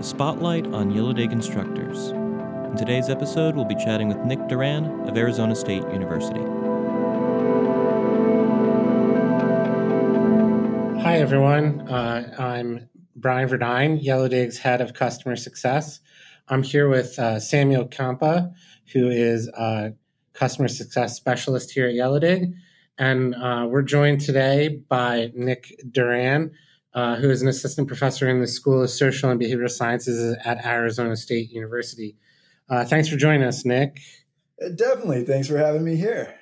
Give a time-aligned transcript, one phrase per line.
[0.00, 2.08] to Spotlight on Yellowdig Instructors.
[2.70, 6.40] In today's episode, we'll be chatting with Nick Duran of Arizona State University.
[11.02, 11.82] Hi, everyone.
[11.82, 16.00] Uh, I'm Brian Verdine, Yellowdig's head of customer success.
[16.48, 18.54] I'm here with uh, Samuel Campa,
[18.94, 19.92] who is a
[20.32, 22.54] customer success specialist here at Yellowdig.
[22.96, 26.52] And uh, we're joined today by Nick Duran,
[26.94, 30.64] uh, who is an assistant professor in the School of Social and Behavioral Sciences at
[30.64, 32.16] Arizona State University.
[32.68, 34.00] Uh, thanks for joining us, Nick.
[34.62, 35.24] Uh, definitely.
[35.24, 36.34] Thanks for having me here.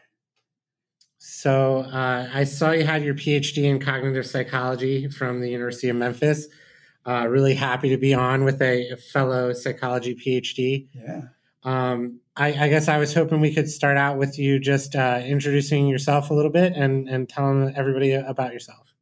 [1.19, 5.97] So, uh, I saw you had your PhD in cognitive psychology from the University of
[5.97, 6.47] Memphis.
[7.07, 10.89] Uh, really happy to be on with a, fellow psychology PhD.
[10.93, 11.23] Yeah.
[11.65, 15.21] Um, I, I, guess I was hoping we could start out with you just uh,
[15.25, 18.95] introducing yourself a little bit and, and telling everybody about yourself.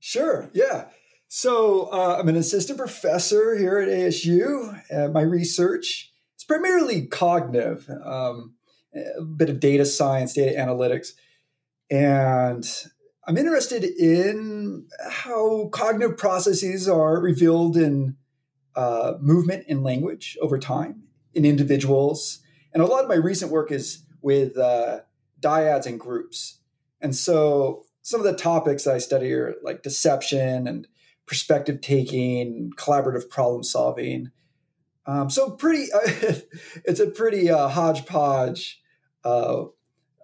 [0.00, 0.50] Sure.
[0.52, 0.86] Yeah.
[1.28, 4.82] So uh, I'm an assistant professor here at ASU.
[4.90, 8.54] Uh, my research is primarily cognitive, um,
[8.94, 11.08] a bit of data science, data analytics,
[11.90, 12.66] and
[13.26, 18.16] I'm interested in how cognitive processes are revealed in
[18.74, 21.02] uh, movement and language over time
[21.34, 22.40] in individuals.
[22.72, 25.00] And a lot of my recent work is with uh,
[25.40, 26.60] dyads and groups.
[27.02, 30.88] And so some of the topics I study are like deception and
[31.26, 34.30] perspective taking, collaborative problem solving.
[35.04, 35.98] Um, so pretty, uh,
[36.86, 38.80] it's a pretty uh, hodgepodge,
[39.26, 39.64] uh,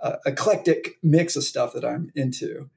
[0.03, 2.71] uh, eclectic mix of stuff that I'm into.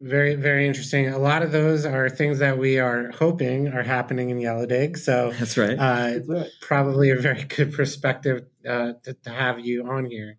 [0.00, 1.06] Very, very interesting.
[1.06, 4.98] A lot of those are things that we are hoping are happening in Yellowdig.
[4.98, 5.78] So that's right.
[5.78, 6.50] Uh, that's right.
[6.62, 10.36] Probably a very good perspective uh, to, to, have you on here.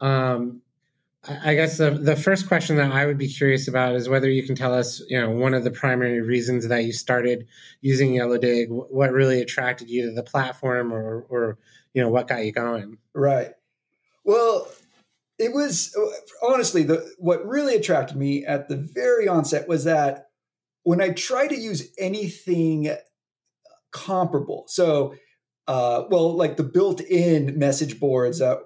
[0.00, 0.62] Um,
[1.26, 4.42] I guess the, the first question that I would be curious about is whether you
[4.42, 7.46] can tell us, you know, one of the primary reasons that you started
[7.80, 11.58] using Yellowdig, what really attracted you to the platform, or, or
[11.94, 12.98] you know, what got you going.
[13.14, 13.52] Right.
[14.24, 14.68] Well,
[15.38, 15.96] it was
[16.42, 20.28] honestly the what really attracted me at the very onset was that
[20.82, 22.94] when I tried to use anything
[23.92, 25.14] comparable, so
[25.66, 28.58] uh, well, like the built-in message boards that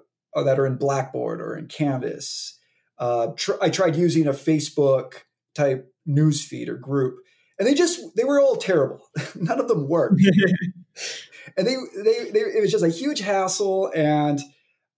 [0.44, 2.58] that are in Blackboard or in Canvas.
[2.98, 5.22] Uh, tr- I tried using a Facebook
[5.54, 7.18] type newsfeed or group,
[7.58, 9.08] and they just they were all terrible.
[9.34, 10.20] None of them worked,
[11.56, 14.40] and they, they they it was just a huge hassle and.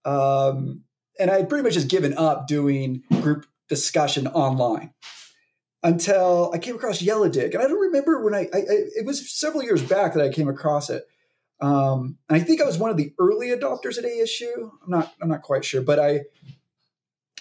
[0.03, 0.83] Um,
[1.19, 4.91] and I had pretty much just given up doing group discussion online
[5.83, 8.65] until I came across Yellowdig, and I don't remember when I, I, I
[8.95, 11.03] it was several years back that I came across it.
[11.61, 14.71] Um, I think I was one of the early adopters at ASU.
[14.83, 16.21] I'm not I'm not quite sure, but I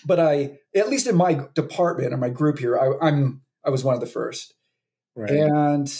[0.05, 3.85] but I at least in my department or my group here, I, I'm I was
[3.85, 4.55] one of the first,
[5.17, 5.31] right.
[5.31, 5.91] and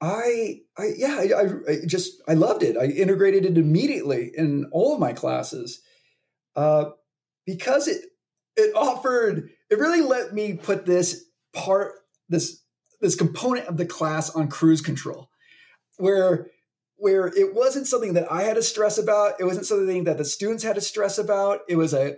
[0.00, 2.76] I I yeah I, I just I loved it.
[2.76, 5.82] I integrated it immediately in all of my classes
[6.56, 6.86] uh,
[7.46, 8.04] because it
[8.56, 11.92] it offered it really let me put this part
[12.28, 12.62] this
[13.00, 15.28] this component of the class on cruise control
[15.98, 16.48] where
[17.02, 20.24] where it wasn't something that I had to stress about it wasn't something that the
[20.24, 22.16] students had to stress about it was a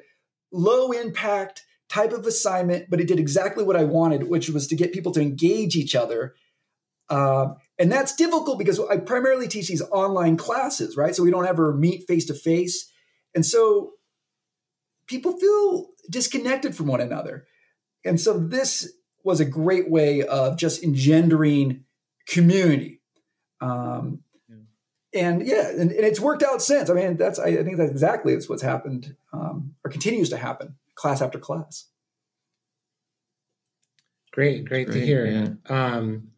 [0.52, 4.76] low impact type of assignment but it did exactly what I wanted which was to
[4.76, 6.34] get people to engage each other
[7.10, 11.46] uh, and that's difficult because I primarily teach these online classes right so we don't
[11.46, 12.90] ever meet face to face
[13.34, 13.92] and so
[15.06, 17.46] people feel disconnected from one another.
[18.04, 21.84] And so this was a great way of just engendering
[22.28, 23.00] community.
[23.60, 24.20] Um,
[25.14, 26.90] And yeah, and, and, it's worked out since.
[26.90, 31.22] I mean, that's I think that's exactly what's happened um, or continues to happen, class
[31.22, 31.86] after class.
[34.32, 35.26] Great, great, great to hear.
[35.26, 35.48] Yeah.
[35.68, 36.32] Um,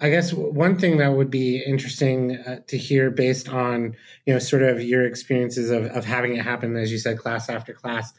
[0.00, 4.38] I guess one thing that would be interesting uh, to hear based on, you know,
[4.38, 8.12] sort of your experiences of, of having it happen, as you said, class after class.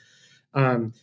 [0.54, 0.94] Um,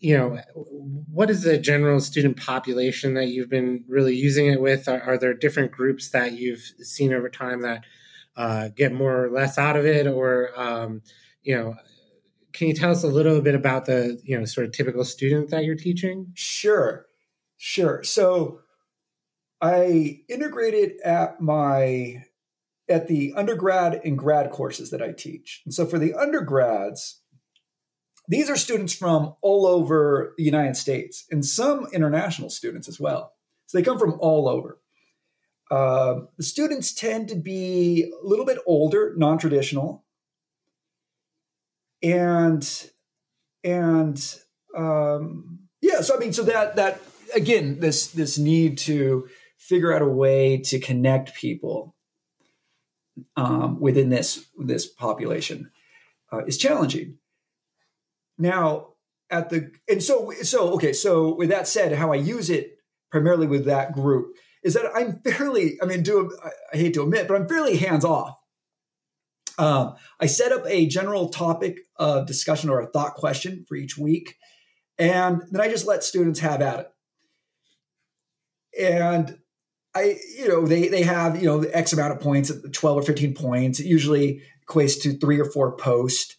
[0.00, 4.86] you know, what is the general student population that you've been really using it with?
[4.86, 7.84] Are, are there different groups that you've seen over time that
[8.38, 10.06] uh, get more or less out of it?
[10.06, 11.02] Or, um,
[11.42, 11.74] you know,
[12.54, 15.50] can you tell us a little bit about the, you know, sort of typical student
[15.50, 16.32] that you're teaching?
[16.34, 17.04] Sure,
[17.58, 18.02] sure.
[18.02, 18.60] So,
[19.60, 22.22] I integrated at my
[22.88, 25.62] at the undergrad and grad courses that I teach.
[25.64, 27.20] And so for the undergrads,
[28.28, 33.32] these are students from all over the United States and some international students as well.
[33.66, 34.78] So they come from all over.
[35.70, 40.04] Uh, the students tend to be a little bit older, non-traditional,
[42.02, 42.90] and
[43.62, 44.36] and
[44.76, 46.00] um, yeah.
[46.00, 47.00] So I mean, so that that
[47.34, 49.28] again, this this need to
[49.58, 51.94] figure out a way to connect people
[53.36, 55.70] um, within this this population
[56.32, 57.18] uh, is challenging.
[58.38, 58.94] Now,
[59.28, 60.94] at the and so so okay.
[60.94, 62.78] So with that said, how I use it
[63.10, 65.78] primarily with that group is that I'm fairly.
[65.82, 66.36] I mean, do
[66.72, 68.38] I hate to admit, but I'm fairly hands off.
[69.58, 73.98] Um, I set up a general topic of discussion or a thought question for each
[73.98, 74.36] week,
[74.98, 76.90] and then I just let students have at it.
[78.80, 79.38] And
[79.94, 83.34] I, you know, they they have you know X amount of points, twelve or fifteen
[83.34, 83.80] points.
[83.80, 86.36] It usually equates to three or four posts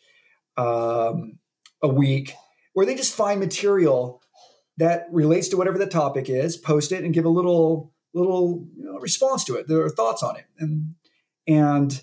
[0.56, 1.40] um,
[1.82, 2.34] a week,
[2.74, 4.22] where they just find material
[4.78, 8.86] that relates to whatever the topic is, post it, and give a little little you
[8.86, 10.96] know, response to it, their thoughts on it, and
[11.48, 12.02] and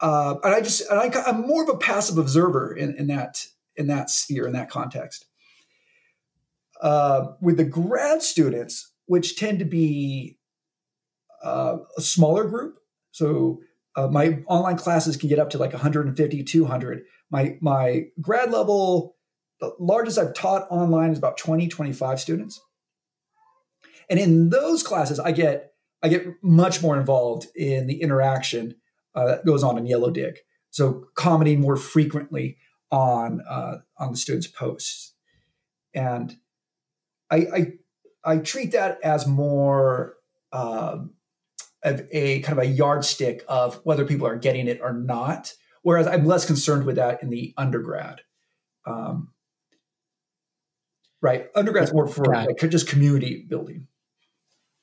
[0.00, 3.46] uh, and I just and I, I'm more of a passive observer in, in that
[3.76, 5.26] in that sphere in that context.
[6.80, 10.38] Uh, with the grad students, which tend to be
[11.42, 12.78] uh, a smaller group.
[13.10, 13.60] So
[13.96, 17.02] uh, my online classes can get up to like 150, 200.
[17.30, 19.16] My my grad level,
[19.60, 22.60] the largest I've taught online is about 20, 25 students.
[24.10, 25.72] And in those classes, I get
[26.02, 28.76] I get much more involved in the interaction
[29.14, 30.36] uh, that goes on in Yellowdig.
[30.70, 32.58] So commenting more frequently
[32.90, 35.14] on uh, on the students' posts,
[35.94, 36.36] and
[37.30, 37.72] I, I
[38.24, 40.14] I treat that as more
[40.52, 41.14] um,
[41.82, 45.54] of a kind of a yardstick of whether people are getting it or not.
[45.82, 48.20] Whereas I'm less concerned with that in the undergrad.
[48.86, 49.32] Um,
[51.22, 52.48] right, undergrad's more for right.
[52.48, 53.86] like just community building.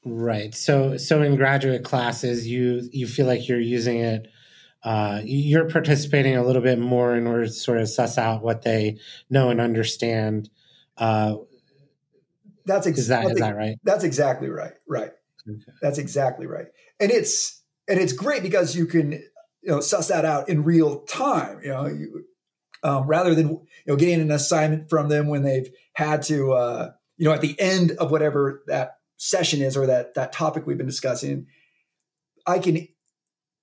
[0.05, 0.53] Right.
[0.53, 4.27] So so in graduate classes, you you feel like you're using it.
[4.83, 8.61] Uh, you're participating a little bit more in order to sort of suss out what
[8.61, 8.99] they
[9.31, 10.47] know and understand.
[10.95, 11.37] Uh,
[12.67, 13.77] that's ex- is that is that right?
[13.83, 14.73] That's exactly right.
[14.87, 15.09] Right.
[15.49, 15.59] Okay.
[15.81, 16.67] That's exactly right.
[16.99, 21.01] And it's and it's great because you can you know suss that out in real
[21.01, 21.61] time.
[21.63, 22.25] You know, you,
[22.83, 26.91] um, rather than you know getting an assignment from them when they've had to uh,
[27.17, 30.77] you know at the end of whatever that session is or that that topic we've
[30.77, 31.47] been discussing.
[32.45, 32.87] I can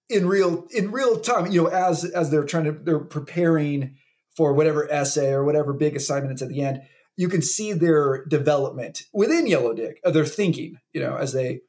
[0.09, 3.97] in real in real time, you know, as as they're trying to they're preparing
[4.37, 6.83] for whatever essay or whatever big assignment it's at the end,
[7.17, 11.61] you can see their development within Yellowdig, of uh, their thinking, you know, as they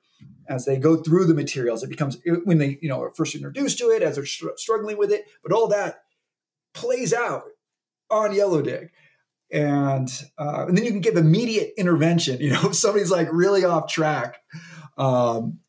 [0.49, 1.83] as they go through the materials.
[1.83, 4.97] It becomes when they you know are first introduced to it, as they're str- struggling
[4.97, 6.03] with it, but all that
[6.73, 7.43] plays out
[8.09, 8.89] on Yellowdig.
[9.53, 12.41] And uh, and then you can give immediate intervention.
[12.41, 14.37] You know, if somebody's like really off track,
[14.97, 15.59] um,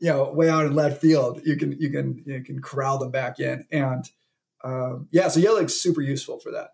[0.00, 3.10] you know, way out in left field, you can you can you can corral them
[3.10, 3.66] back in.
[3.70, 4.08] And
[4.64, 6.70] um, yeah, so Yellowdig's super useful for that.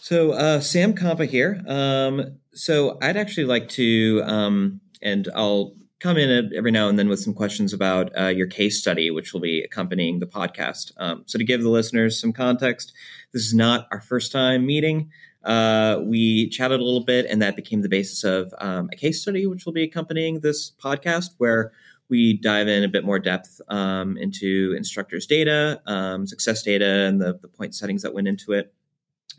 [0.00, 1.62] So uh, Sam Compa here.
[1.66, 7.08] Um, so I'd actually like to, um, and I'll come in every now and then
[7.08, 10.90] with some questions about uh, your case study, which will be accompanying the podcast.
[10.96, 12.92] Um, so to give the listeners some context,
[13.32, 15.10] this is not our first time meeting.
[15.44, 19.22] Uh, we chatted a little bit, and that became the basis of um, a case
[19.22, 21.70] study, which will be accompanying this podcast, where
[22.08, 27.20] we dive in a bit more depth um, into instructors' data, um, success data, and
[27.20, 28.74] the, the point settings that went into it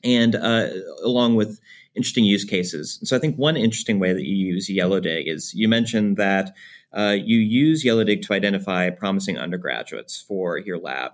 [0.03, 0.67] and uh,
[1.03, 1.59] along with
[1.95, 2.99] interesting use cases.
[3.03, 6.53] So I think one interesting way that you use Yellowdig is you mentioned that
[6.91, 11.11] uh, you use Yellowdig to identify promising undergraduates for your lab.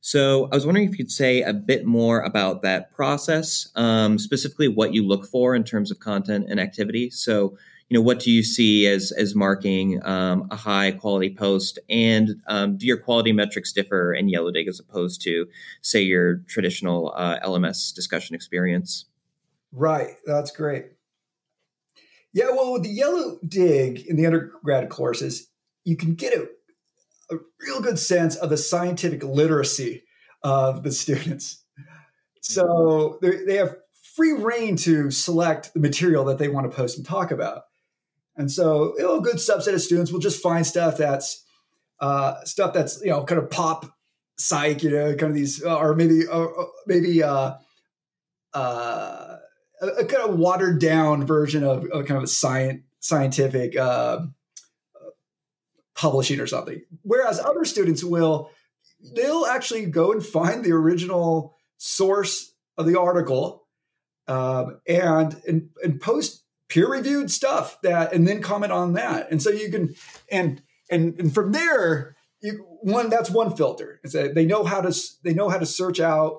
[0.00, 4.66] So I was wondering if you'd say a bit more about that process, um, specifically
[4.66, 7.08] what you look for in terms of content and activity.
[7.10, 7.56] So
[7.92, 12.40] you know, what do you see as as marking um, a high quality post, and
[12.46, 15.46] um, do your quality metrics differ in Yellowdig as opposed to,
[15.82, 19.04] say, your traditional uh, LMS discussion experience?
[19.72, 20.86] Right, that's great.
[22.34, 25.48] Yeah, well, with the Yellowdig in the undergrad courses,
[25.84, 26.48] you can get a,
[27.34, 30.04] a real good sense of the scientific literacy
[30.42, 31.64] of the students.
[32.40, 33.76] So they have
[34.16, 37.62] free reign to select the material that they want to post and talk about.
[38.36, 41.44] And so, you know, a good subset of students will just find stuff that's
[42.00, 43.86] uh, stuff that's you know kind of pop
[44.38, 46.46] psych, you know, kind of these, or maybe uh,
[46.86, 47.54] maybe uh,
[48.54, 49.36] uh,
[49.82, 54.20] a, a, kind of watered down version of, of kind of a science scientific uh,
[55.94, 56.80] publishing or something.
[57.02, 58.50] Whereas other students will
[59.14, 63.64] they'll actually go and find the original source of the article
[64.28, 69.42] um, and, and and post peer reviewed stuff that and then comment on that and
[69.42, 69.94] so you can
[70.30, 74.96] and and and from there you one that's one filter it's they know how to
[75.22, 76.38] they know how to search out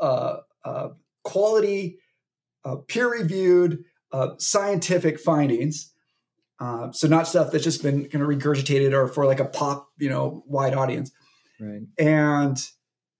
[0.00, 0.90] uh, uh,
[1.24, 1.98] quality
[2.64, 5.92] uh, peer reviewed uh, scientific findings
[6.60, 9.88] Uh, so not stuff that's just been kind of regurgitated or for like a pop,
[9.98, 11.10] you know, wide audience.
[11.60, 11.82] Right.
[11.98, 12.56] And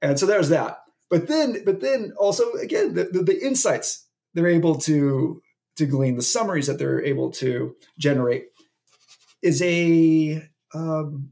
[0.00, 0.78] and so there's that.
[1.10, 5.42] But then, but then also again, the, the, the insights they're able to
[5.76, 8.44] to glean, the summaries that they're able to generate,
[9.42, 10.40] is a
[10.72, 11.30] um,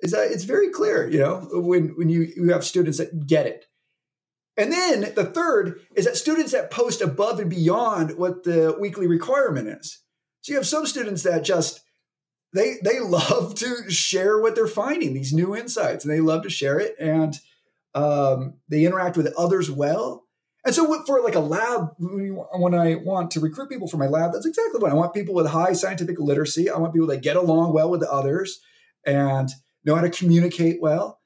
[0.00, 1.08] is that it's very clear.
[1.08, 3.64] You know, when when you you have students that get it.
[4.58, 9.06] And then the third is that students that post above and beyond what the weekly
[9.06, 10.02] requirement is.
[10.40, 11.80] So you have some students that just
[12.52, 16.50] they they love to share what they're finding, these new insights, and they love to
[16.50, 17.38] share it, and
[17.94, 20.24] um, they interact with others well.
[20.64, 24.32] And so for like a lab, when I want to recruit people for my lab,
[24.32, 25.14] that's exactly what I want.
[25.14, 26.68] People with high scientific literacy.
[26.68, 28.58] I want people that get along well with others
[29.06, 29.48] and
[29.84, 31.20] know how to communicate well.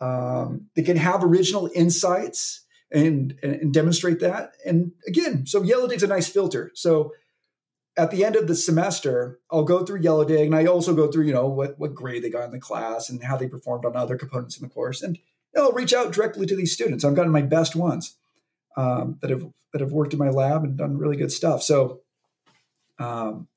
[0.00, 4.52] Um, they can have original insights and, and demonstrate that.
[4.64, 6.70] And again, so Yellowdig's a nice filter.
[6.74, 7.12] So
[7.96, 11.26] at the end of the semester, I'll go through Yellowdig and I also go through,
[11.26, 13.96] you know, what, what grade they got in the class and how they performed on
[13.96, 15.02] other components in the course.
[15.02, 15.18] And
[15.56, 17.04] I'll reach out directly to these students.
[17.04, 18.16] I've gotten my best ones
[18.76, 21.62] um, that have that have worked in my lab and done really good stuff.
[21.62, 22.00] So
[22.98, 23.48] um,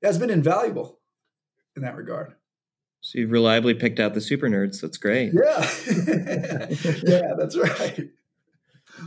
[0.00, 0.98] it has been invaluable
[1.74, 2.34] in that regard.
[3.00, 4.80] So you've reliably picked out the super nerds.
[4.80, 5.32] That's great.
[5.32, 5.70] Yeah,
[7.06, 8.08] yeah, that's right.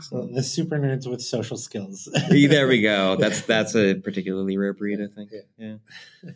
[0.01, 2.07] So the super nerds with social skills.
[2.29, 3.15] there we go.
[3.19, 5.31] That's that's a particularly rare breed, I think.
[5.57, 5.75] Yeah.
[6.23, 6.31] Yeah.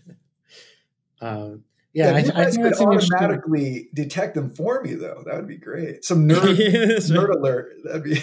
[1.21, 5.23] Um, yeah, yeah, I, I think that's automatically detect them for me, though.
[5.25, 6.03] That would be great.
[6.03, 7.73] Some nerd nerd alert.
[7.83, 8.21] That'd be.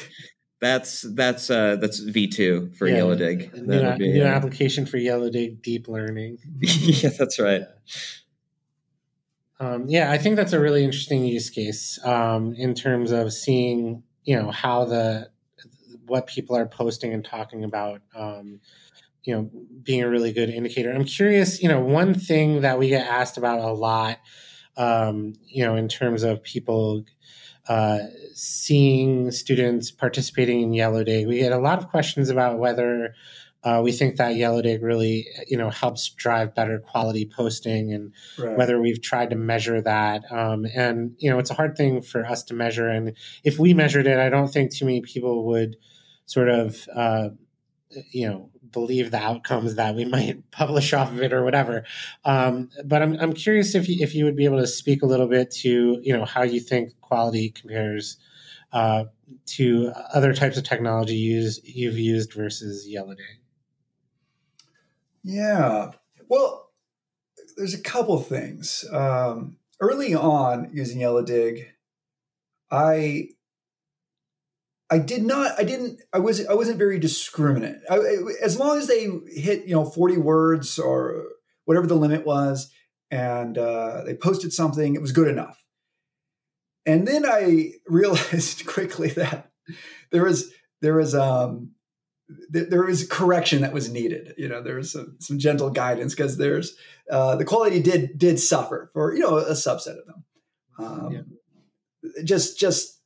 [0.61, 3.55] That's that's uh that's V two for yeah, Yellowdig.
[3.55, 6.39] New, be, new uh, application for Yellowdig deep learning.
[6.61, 7.63] yeah, that's right.
[9.61, 14.03] Um, yeah, I think that's a really interesting use case um, in terms of seeing
[14.25, 15.31] you know how the
[16.07, 18.61] what people are posting and talking about um,
[19.23, 19.51] you know
[19.83, 20.91] being a really good indicator.
[20.91, 24.19] I'm curious you know one thing that we get asked about a lot
[24.77, 27.05] um, you know in terms of people
[27.69, 27.99] uh,
[28.35, 33.15] seeing students participating in Yellowdig we get a lot of questions about whether
[33.63, 38.57] uh, we think that Yellowdig really you know helps drive better quality posting and right.
[38.57, 42.25] whether we've tried to measure that um, and you know it's a hard thing for
[42.27, 45.77] us to measure and if we measured it i don't think too many people would
[46.27, 47.29] sort of uh,
[48.13, 51.85] you know believe the outcomes that we might publish off of it or whatever.
[52.25, 55.07] Um, but I'm I'm curious if you, if you would be able to speak a
[55.07, 58.17] little bit to you know how you think quality compares
[58.73, 59.05] uh,
[59.47, 63.40] to other types of technology use you've used versus Yellowdig.
[65.23, 65.91] Yeah,
[66.29, 66.71] well,
[67.57, 68.85] there's a couple things.
[68.93, 71.67] Um, early on using Yellowdig,
[72.71, 73.29] I
[74.91, 75.59] I did not.
[75.59, 76.01] I didn't.
[76.13, 76.45] I was.
[76.47, 77.77] I wasn't very discriminate.
[77.89, 77.99] I,
[78.43, 81.25] as long as they hit, you know, forty words or
[81.65, 82.71] whatever the limit was,
[83.11, 85.63] and uh, they posted something, it was good enough.
[86.87, 89.51] And then I realized quickly that
[90.11, 91.73] there was there was um
[92.53, 94.35] th- there was correction that was needed.
[94.37, 96.77] You know, there was some, some gentle guidance because there's
[97.11, 100.25] uh, the quality did did suffer for you know a subset of them.
[100.79, 102.23] Um, yeah.
[102.25, 103.01] Just just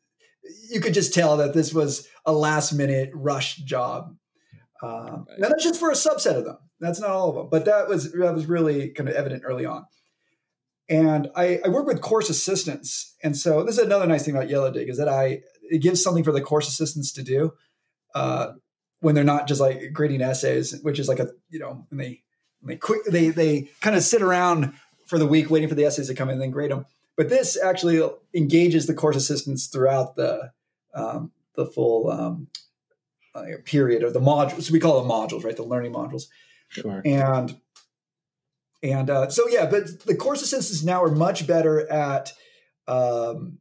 [0.70, 4.16] you could just tell that this was a last minute rush job.
[4.82, 5.36] Um, right.
[5.36, 6.58] And that's just for a subset of them.
[6.80, 9.64] That's not all of them, but that was that was really kind of evident early
[9.64, 9.86] on.
[10.86, 14.50] And I, I work with course assistants, and so this is another nice thing about
[14.50, 17.54] Yellow Dig is that I it gives something for the course assistants to do
[18.14, 18.52] uh,
[19.00, 22.22] when they're not just like grading essays, which is like a you know when they
[22.62, 24.74] they quick they they kind of sit around
[25.06, 26.86] for the week waiting for the essays to come in and then grade them.
[27.16, 28.02] But this actually
[28.34, 30.52] engages the course assistants throughout the
[30.94, 32.48] um, the full um,
[33.34, 34.62] uh, period of the modules.
[34.62, 35.56] So we call them modules, right?
[35.56, 36.24] The learning modules.
[36.68, 37.02] Sure.
[37.04, 37.56] And
[38.82, 42.32] and uh, so yeah, but the course assistants now are much better at
[42.86, 43.58] um,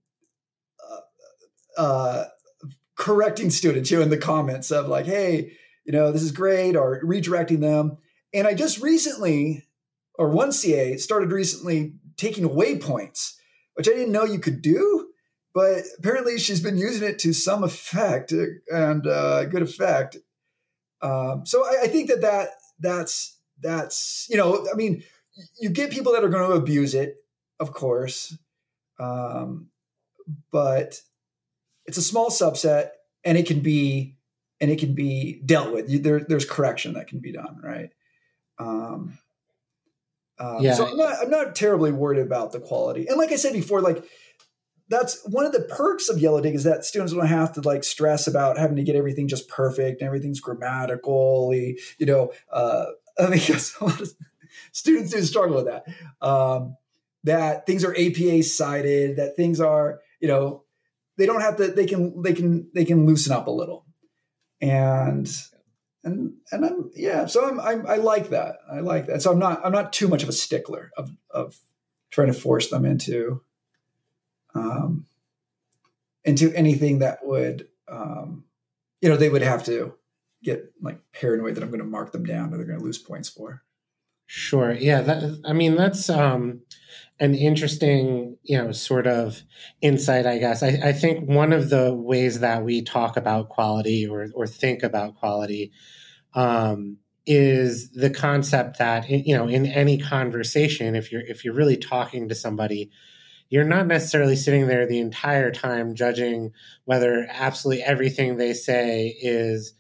[1.78, 2.25] uh, uh,
[2.96, 5.52] correcting students, you know, in the comments of like, hey,
[5.86, 7.98] you know, this is great, or redirecting them.
[8.34, 9.64] And I just recently,
[10.18, 13.40] or one CA started recently taking away points
[13.76, 15.10] which I didn't know you could do.
[15.54, 20.18] But apparently, she's been using it to some effect and uh, good effect.
[21.02, 25.04] Um, so I, I think that that that's that's you know I mean
[25.60, 27.18] you get people that are going to abuse it,
[27.60, 28.36] of course,
[29.00, 29.68] um,
[30.52, 31.02] but
[31.86, 32.90] it's a small subset,
[33.24, 34.16] and it can be
[34.63, 36.04] and it can be dealt with.
[36.04, 37.90] There, there's correction that can be done, right?
[38.58, 39.18] Um,
[40.40, 40.74] um, yeah.
[40.74, 43.08] So I'm not, I'm not terribly worried about the quality.
[43.08, 44.04] And like I said before, like
[44.90, 48.28] that's one of the perks of Yellowdig is that students don't have to like stress
[48.28, 52.86] about having to get everything just perfect and everything's grammatically, you know, uh,
[53.20, 53.40] I mean,
[54.72, 55.86] students do struggle with that.
[56.25, 56.78] Um,
[57.25, 60.63] that things are APA cited, that things are, you know,
[61.17, 63.86] they don't have to, they can, they can, they can loosen up a little.
[64.62, 65.29] And,
[66.03, 68.58] and, and I'm, yeah, so I'm, I'm, I like that.
[68.72, 69.22] I like that.
[69.22, 71.60] So I'm not, I'm not too much of a stickler of, of
[72.12, 73.41] trying to force them into,
[74.55, 75.05] um,
[76.24, 78.46] into anything that would, um,
[79.01, 79.96] you know, they would have to
[80.43, 82.98] get like paranoid that I'm going to mark them down or they're going to lose
[82.98, 83.63] points for.
[84.25, 84.72] Sure.
[84.74, 85.01] Yeah.
[85.01, 86.62] That, I mean, that's um,
[87.20, 89.44] an interesting, you know, sort of
[89.82, 90.63] insight, I guess.
[90.63, 94.82] I, I, think one of the ways that we talk about quality or, or think
[94.82, 95.72] about quality
[96.34, 101.77] um, is the concept that, you know, in any conversation, if you're if you're really
[101.77, 102.89] talking to somebody,
[103.50, 106.51] you're not necessarily sitting there the entire time judging
[106.86, 109.74] whether absolutely everything they say is,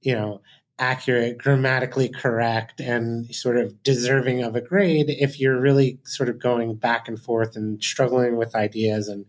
[0.00, 0.40] you know,
[0.78, 6.38] accurate, grammatically correct, and sort of deserving of a grade if you're really sort of
[6.38, 9.26] going back and forth and struggling with ideas and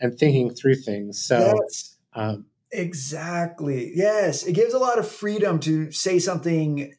[0.00, 1.22] and thinking through things.
[1.22, 3.92] So yes, um, exactly.
[3.94, 6.94] Yes, it gives a lot of freedom to say something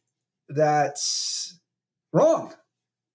[0.49, 1.59] that's
[2.13, 2.53] wrong.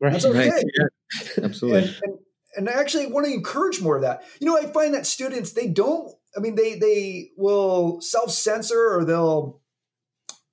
[0.01, 0.13] Right.
[0.13, 0.51] That's okay.
[0.51, 0.65] Right.
[0.79, 1.45] Yeah.
[1.45, 1.83] Absolutely.
[1.83, 2.19] And, and,
[2.57, 4.25] and I actually want to encourage more of that.
[4.41, 6.13] You know, I find that students they don't.
[6.37, 9.62] I mean, they they will self censor or they'll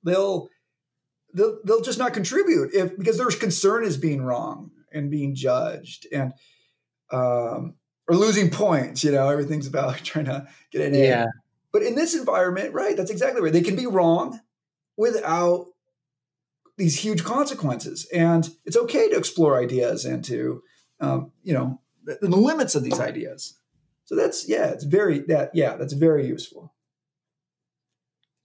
[0.03, 0.49] they'll
[1.33, 6.07] they'll they'll just not contribute if because their concern is being wrong and being judged
[6.11, 6.33] and
[7.11, 7.75] um
[8.07, 11.25] or losing points you know everything's about trying to get an yeah.
[11.71, 13.53] but in this environment right that's exactly right.
[13.53, 14.39] They can be wrong
[14.97, 15.67] without
[16.79, 18.07] these huge consequences.
[18.13, 20.63] And it's okay to explore ideas and to
[20.99, 23.59] um, you know the, the limits of these ideas.
[24.05, 26.73] So that's yeah it's very that yeah that's very useful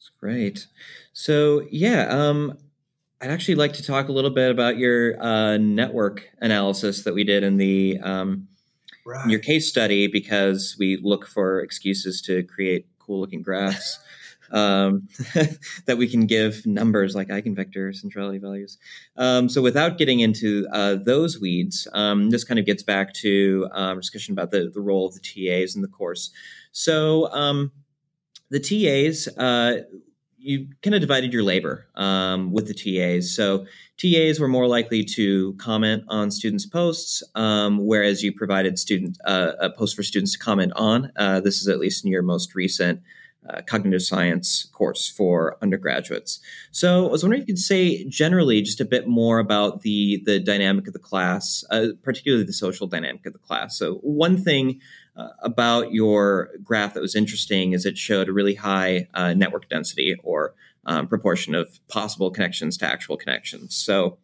[0.05, 0.67] that's great
[1.15, 2.59] so yeah, um,
[3.23, 7.23] I'd actually like to talk a little bit about your uh, network analysis that we
[7.23, 8.49] did in the um,
[9.07, 9.25] right.
[9.25, 13.99] in your case study because we look for excuses to create cool looking graphs.
[14.51, 15.09] um,
[15.87, 18.77] that we can give numbers like eigenvector centrality values.
[19.17, 23.69] Um, so without getting into uh, those weeds, um, this kind of gets back to
[23.73, 26.31] um, discussion about the, the role of the TAs in the course.
[26.73, 27.73] So um,
[28.55, 29.83] the TAs, uh,
[30.39, 33.35] you kind of divided your labor um, with the TAs.
[33.35, 33.67] So
[33.99, 39.53] TAs were more likely to comment on students' posts, um, whereas you provided student uh,
[39.59, 41.11] a post for students to comment on.
[41.17, 43.03] Uh, this is at least in your most recent
[43.51, 46.39] uh, cognitive science course for undergraduates.
[46.71, 50.23] So I was wondering if you could say generally just a bit more about the
[50.25, 53.77] the dynamic of the class, uh, particularly the social dynamic of the class.
[53.77, 54.81] So one thing
[55.17, 59.69] uh, about your graph that was interesting is it showed a really high uh, network
[59.69, 60.55] density or
[60.87, 63.77] um, proportion of possible connections to actual connections.
[63.77, 64.19] So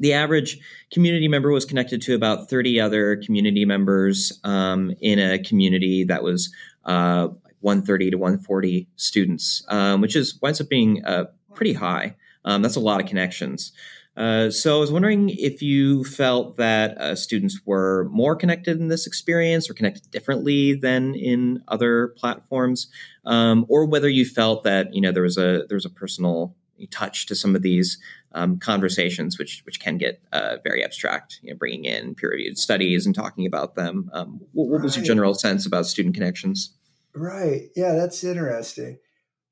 [0.00, 0.58] the average
[0.92, 6.22] community member was connected to about 30 other community members um, in a community that
[6.22, 6.52] was
[6.84, 7.28] uh,
[7.60, 12.16] 130 to 140 students, um, which is winds up being uh, pretty high.
[12.44, 13.72] Um, that's a lot of connections.
[14.16, 18.88] Uh, so I was wondering if you felt that uh, students were more connected in
[18.88, 22.88] this experience or connected differently than in other platforms,
[23.24, 26.54] um, or whether you felt that you know there was a there was a personal
[26.90, 27.98] touch to some of these
[28.32, 31.40] um, conversations, which which can get uh, very abstract.
[31.42, 34.10] You know, bringing in peer reviewed studies and talking about them.
[34.12, 36.74] Um, what, what, was your general sense about student connections?
[37.14, 37.70] Right.
[37.76, 38.98] Yeah, that's interesting.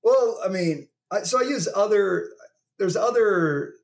[0.03, 2.31] Well, I mean, I, so I use other.
[2.79, 3.75] There's other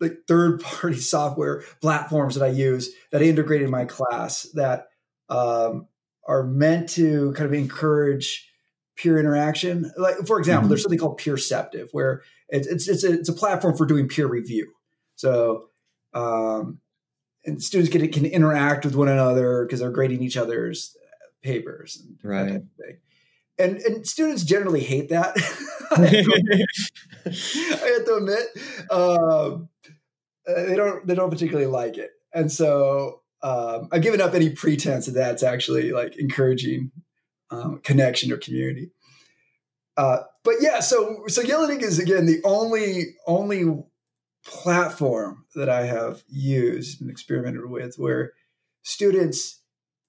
[0.00, 4.88] like third party software platforms that I use that I integrate in my class that
[5.28, 5.86] um,
[6.26, 8.48] are meant to kind of encourage
[8.96, 9.90] peer interaction.
[9.96, 10.68] Like for example, mm-hmm.
[10.70, 14.26] there's something called Peerceptiv, where it's it's it's a, it's a platform for doing peer
[14.26, 14.72] review.
[15.16, 15.66] So
[16.14, 16.80] um,
[17.44, 20.96] and students can can interact with one another because they're grading each other's
[21.42, 22.62] papers and right.
[23.60, 25.36] And and students generally hate that.
[25.92, 26.00] I
[27.26, 28.46] have to admit,
[28.90, 29.68] um,
[30.46, 35.06] they don't they don't particularly like it, and so um, I've given up any pretense
[35.06, 36.92] that that's actually like encouraging
[37.50, 38.90] um, connection or community.
[39.96, 43.64] Uh, but yeah, so so Yellowdig is again the only only
[44.44, 48.32] platform that I have used and experimented with where
[48.82, 49.60] students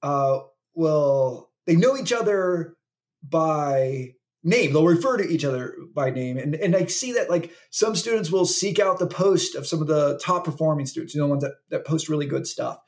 [0.02, 0.40] uh,
[0.74, 2.76] will they know each other
[3.24, 4.74] by name.
[4.74, 6.38] They'll refer to each other by name.
[6.38, 9.82] And, and I see that like some students will seek out the post of some
[9.82, 12.80] of the top performing students, you know, ones that, that post really good stuff.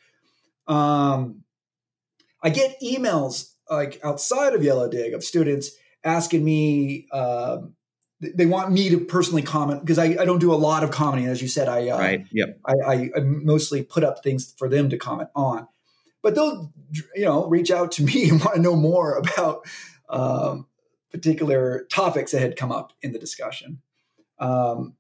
[0.68, 1.44] Um,
[2.42, 5.72] I get emails like outside of Yellowdig of students
[6.04, 7.76] asking me, um,
[8.20, 11.28] they want me to personally comment because I, I don't do a lot of commenting,
[11.28, 11.68] as you said.
[11.68, 12.26] I uh, right.
[12.32, 12.60] Yep.
[12.66, 15.68] I, I, I mostly put up things for them to comment on,
[16.22, 16.72] but they'll
[17.16, 19.68] you know reach out to me and want to know more about
[20.14, 20.68] um,
[21.12, 23.82] particular topics that had come up in the discussion.
[24.40, 24.96] Um,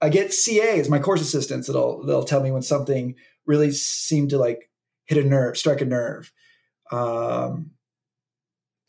[0.00, 3.14] I get CAs, my course assistants, that'll they'll tell me when something
[3.46, 4.68] really seemed to like
[5.06, 6.32] hit a nerve, strike a nerve.
[6.90, 7.70] Um,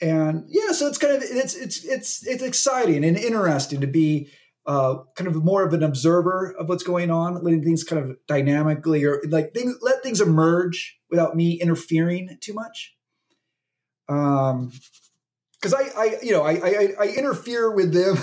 [0.01, 4.29] and yeah, so it's kind of it's it's it's it's exciting and interesting to be
[4.65, 8.17] uh, kind of more of an observer of what's going on, letting things kind of
[8.27, 12.95] dynamically or like things let things emerge without me interfering too much.
[14.09, 14.71] Um,
[15.63, 18.17] because I, I, you know, I, I, I interfere with them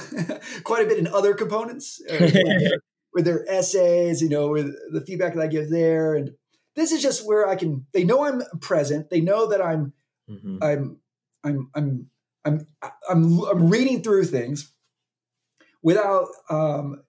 [0.63, 2.71] quite a bit in other components, uh, with, their,
[3.15, 6.33] with their essays, you know, with the feedback that I give there, and
[6.77, 7.87] this is just where I can.
[7.93, 9.09] They know I'm present.
[9.09, 9.95] They know that I'm,
[10.31, 10.59] mm-hmm.
[10.61, 10.99] I'm
[11.43, 12.11] I'm I'm
[12.45, 12.67] I'm
[13.09, 14.71] I'm I'm reading through things
[15.83, 17.03] without um,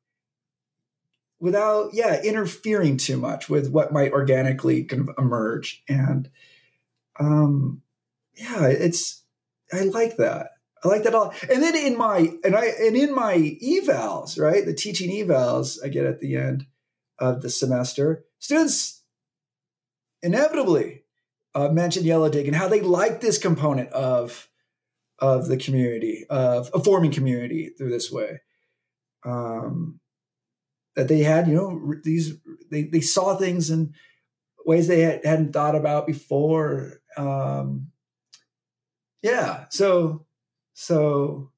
[1.41, 6.29] without yeah interfering too much with what might organically kind of emerge and
[7.19, 7.81] um,
[8.33, 9.20] yeah it's
[9.71, 10.51] I like that
[10.83, 14.39] I like that a lot and then in my and I and in my evals
[14.39, 16.65] right the teaching evals I get at the end
[17.19, 19.03] of the semester students
[20.23, 21.03] inevitably
[21.53, 24.49] uh, mentioned Yellowdig and how they like this component of
[25.19, 28.41] of the community of forming community through this way.
[29.23, 29.99] Um,
[30.95, 32.33] that they had, you know, these
[32.69, 33.93] they they saw things in
[34.65, 37.01] ways they had, hadn't thought about before.
[37.17, 37.90] Um,
[39.21, 40.25] yeah, so
[40.73, 41.51] so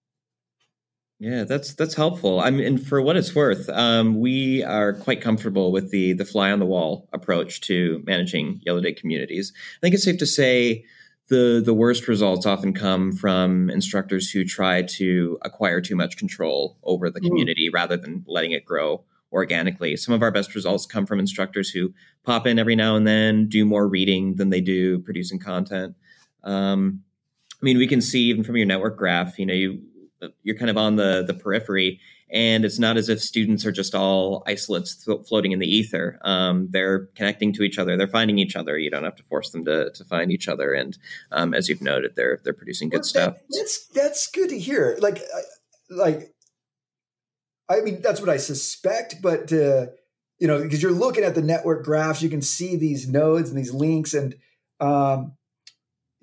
[1.19, 2.41] yeah, that's that's helpful.
[2.41, 6.25] I mean, and for what it's worth, um, we are quite comfortable with the the
[6.25, 9.53] fly on the wall approach to managing Yellowdig communities.
[9.55, 10.83] I think it's safe to say
[11.29, 16.77] the the worst results often come from instructors who try to acquire too much control
[16.83, 17.27] over the mm.
[17.27, 17.73] community mm.
[17.73, 19.95] rather than letting it grow organically.
[19.95, 23.47] Some of our best results come from instructors who pop in every now and then,
[23.47, 25.95] do more reading than they do producing content.
[26.43, 27.03] Um,
[27.63, 29.81] I mean, we can see even from your network graph, you know, you
[30.41, 31.99] you're kind of on the the periphery
[32.29, 36.19] and it's not as if students are just all isolates th- floating in the ether.
[36.23, 37.95] Um, they're connecting to each other.
[37.95, 38.77] They're finding each other.
[38.77, 40.73] You don't have to force them to, to find each other.
[40.73, 40.97] And
[41.31, 43.33] um, as you've noted they're they're producing good well, stuff.
[43.35, 44.97] that, that's that's good to hear.
[44.99, 45.21] Like
[45.89, 46.33] like
[47.69, 49.87] i mean that's what i suspect but uh,
[50.39, 53.57] you know because you're looking at the network graphs you can see these nodes and
[53.57, 54.35] these links and
[54.79, 55.33] um,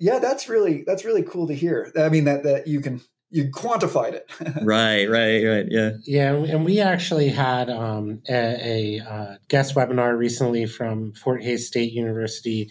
[0.01, 2.99] yeah that's really that's really cool to hear i mean that that you can
[3.31, 4.29] you quantified it.
[4.61, 5.65] right, right, right.
[5.69, 5.91] Yeah.
[6.03, 6.33] Yeah.
[6.33, 11.93] And we actually had um, a, a uh, guest webinar recently from Fort Hays State
[11.93, 12.69] University.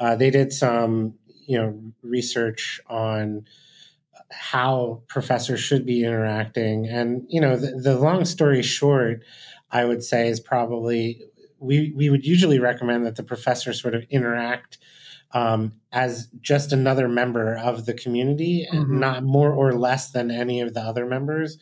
[0.00, 1.14] Uh, they did some,
[1.46, 3.44] you know, research on
[4.32, 6.88] how professors should be interacting.
[6.88, 9.22] And, you know, the, the long story short,
[9.70, 11.22] I would say is probably
[11.60, 14.78] we, we would usually recommend that the professor sort of interact
[15.32, 18.98] um, as just another member of the community, mm-hmm.
[18.98, 21.58] not more or less than any of the other members.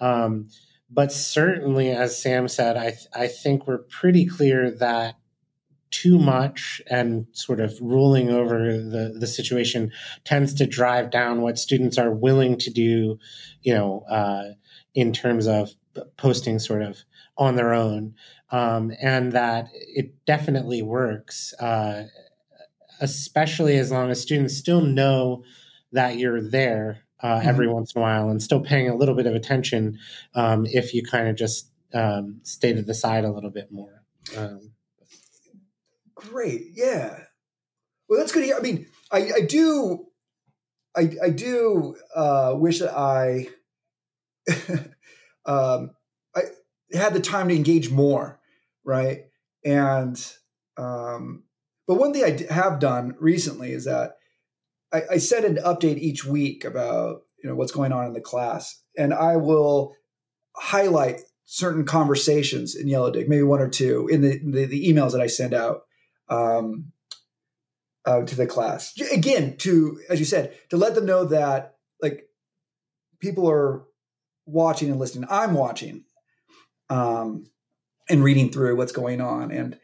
[0.00, 0.48] Um,
[0.90, 5.16] but certainly, as Sam said, I th- I think we're pretty clear that
[5.90, 9.92] too much and sort of ruling over the, the situation
[10.24, 13.18] tends to drive down what students are willing to do,
[13.62, 14.50] you know, uh,
[14.94, 15.70] in terms of
[16.16, 16.98] posting sort of
[17.38, 18.14] on their own.
[18.50, 21.54] Um, and that it definitely works.
[21.54, 22.04] Uh,
[23.00, 25.44] especially as long as students still know
[25.92, 27.48] that you're there uh, mm-hmm.
[27.48, 29.98] every once in a while and still paying a little bit of attention
[30.34, 34.02] um, if you kind of just um, stay to the side a little bit more.
[34.36, 34.72] Um,
[36.14, 37.20] Great, yeah.
[38.08, 38.56] Well, that's good to hear.
[38.56, 40.06] I mean, I, I do,
[40.96, 43.48] I, I do uh, wish that I,
[45.46, 45.90] um,
[46.34, 46.42] I
[46.92, 48.40] had the time to engage more,
[48.84, 49.24] right?
[49.64, 50.16] And
[50.76, 51.44] um,
[51.86, 54.16] but one thing I have done recently is that
[54.92, 58.20] I, I send an update each week about you know what's going on in the
[58.20, 59.94] class, and I will
[60.56, 65.20] highlight certain conversations in Yellowdig, maybe one or two in the the, the emails that
[65.20, 65.82] I send out
[66.28, 66.92] um,
[68.04, 68.92] uh, to the class.
[69.12, 72.28] Again, to as you said, to let them know that like
[73.20, 73.84] people are
[74.44, 75.28] watching and listening.
[75.30, 76.04] I'm watching
[76.88, 77.46] um,
[78.08, 79.78] and reading through what's going on, and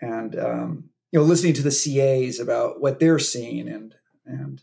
[0.00, 3.94] and um, you know listening to the CAs about what they're seeing and
[4.26, 4.62] and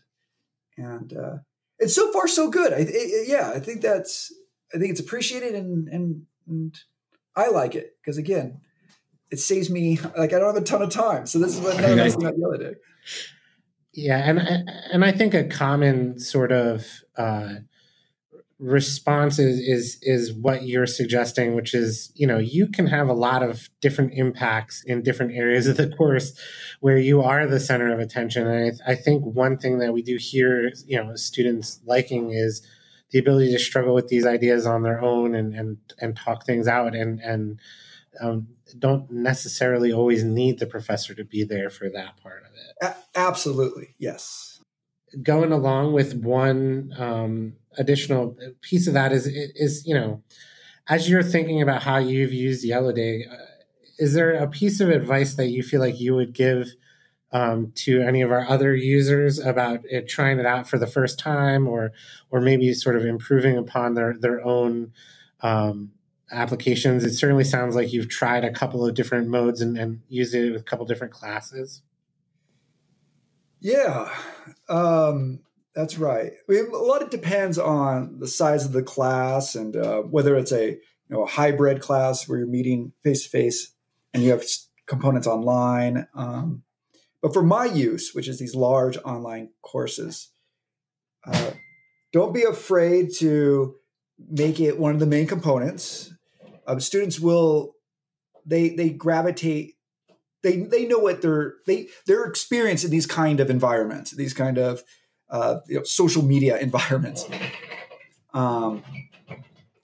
[0.76, 1.36] and uh,
[1.80, 2.74] and so far so good.
[2.74, 4.30] I, it, yeah, I think that's
[4.74, 6.78] I think it's appreciated and and, and
[7.34, 8.60] I like it because again,
[9.30, 11.74] it saves me like I don't have a ton of time, so this is what
[11.78, 12.74] another nice thing about Yellow.
[13.94, 14.38] Yeah, and
[14.92, 16.86] and I think a common sort of
[17.16, 17.54] uh,
[18.62, 23.12] response is, is is what you're suggesting which is you know you can have a
[23.12, 26.32] lot of different impacts in different areas of the course
[26.78, 28.46] where you are the center of attention.
[28.46, 32.64] And I, I think one thing that we do hear you know students liking is
[33.10, 36.68] the ability to struggle with these ideas on their own and and and talk things
[36.68, 37.58] out and and
[38.20, 38.46] um,
[38.78, 42.94] don't necessarily always need the professor to be there for that part of it.
[43.14, 43.96] A- absolutely.
[43.98, 44.51] Yes
[45.22, 50.22] going along with one um, additional piece of that is is you know
[50.88, 53.36] as you're thinking about how you've used Yellowdig, uh,
[53.98, 56.68] is there a piece of advice that you feel like you would give
[57.30, 61.18] um, to any of our other users about it, trying it out for the first
[61.18, 61.92] time, or
[62.30, 64.92] or maybe sort of improving upon their their own
[65.40, 65.92] um,
[66.30, 67.04] applications?
[67.04, 70.52] It certainly sounds like you've tried a couple of different modes and, and used it
[70.52, 71.82] with a couple different classes.
[73.62, 74.10] Yeah,
[74.68, 75.38] um,
[75.72, 76.32] that's right.
[76.32, 80.02] I mean, a lot of it depends on the size of the class and uh,
[80.02, 83.72] whether it's a you know a hybrid class where you're meeting face to face
[84.12, 84.44] and you have
[84.86, 86.08] components online.
[86.14, 86.64] Um,
[87.22, 90.30] but for my use, which is these large online courses,
[91.24, 91.52] uh,
[92.12, 93.76] don't be afraid to
[94.28, 96.12] make it one of the main components.
[96.66, 97.76] Um, students will
[98.44, 99.76] they they gravitate
[100.42, 104.58] they they know what they're they they're experienced in these kind of environments, these kind
[104.58, 104.82] of
[105.30, 107.28] uh, you know, social media environments.
[108.34, 108.82] Um,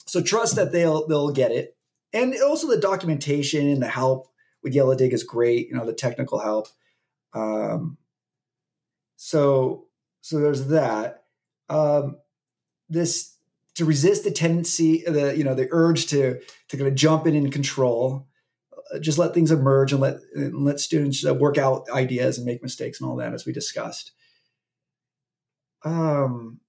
[0.07, 1.77] so trust that they'll they'll get it,
[2.13, 4.29] and also the documentation and the help
[4.63, 5.69] with Yellowdig is great.
[5.69, 6.69] You know the technical help.
[7.35, 7.99] Um,
[9.17, 9.87] so
[10.21, 11.25] so there's that.
[11.69, 12.19] Um,
[12.89, 13.37] this
[13.75, 17.37] to resist the tendency, the you know the urge to to kind of jump in
[17.37, 18.28] and control
[19.01, 22.63] just let things emerge and let and let students uh, work out ideas and make
[22.63, 24.13] mistakes and all that as we discussed.
[25.85, 26.61] Um,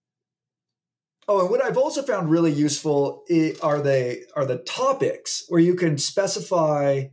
[1.27, 3.23] oh, and what I've also found really useful
[3.61, 7.05] are the are the topics where you can specify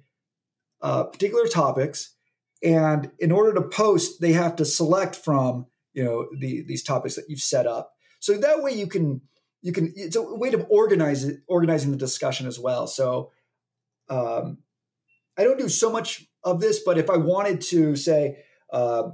[0.82, 2.14] uh, particular topics,
[2.62, 7.14] and in order to post, they have to select from you know the, these topics
[7.16, 7.92] that you've set up.
[8.20, 9.22] So that way you can
[9.62, 12.86] you can it's a way to organize it, organizing the discussion as well.
[12.86, 13.32] So
[14.08, 14.58] um,
[15.36, 18.38] I don't do so much of this, but if I wanted to say,
[18.70, 19.10] uh,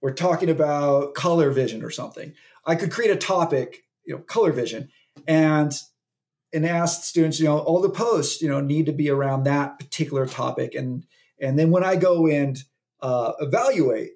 [0.00, 2.32] we're talking about color vision or something,
[2.64, 4.90] I could create a topic, you know, color vision,
[5.26, 5.72] and
[6.52, 9.78] and ask students, you know, all the posts, you know, need to be around that
[9.78, 11.04] particular topic, and
[11.40, 12.62] and then when I go and
[13.00, 14.12] uh, evaluate,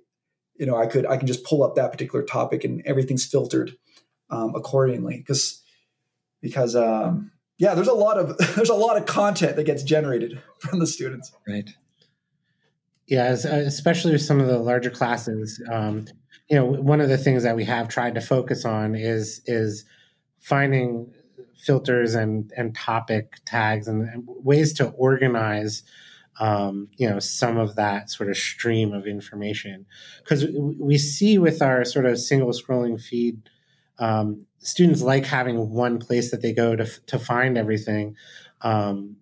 [0.56, 3.76] you know, I could I can just pull up that particular topic, and everything's filtered
[4.30, 5.18] um, accordingly.
[5.18, 5.62] Because
[6.40, 10.40] because um, yeah, there's a lot of there's a lot of content that gets generated
[10.58, 11.32] from the students.
[11.46, 11.70] Right.
[13.06, 15.62] Yeah, especially with some of the larger classes.
[15.70, 16.06] Um,
[16.48, 19.84] you know, one of the things that we have tried to focus on is is
[20.40, 21.12] finding
[21.56, 25.82] filters and and topic tags and, and ways to organize
[26.40, 29.86] um, you know some of that sort of stream of information
[30.22, 30.46] because
[30.78, 33.48] we see with our sort of single scrolling feed
[33.98, 38.16] um, students like having one place that they go to to find everything.
[38.62, 39.16] Um,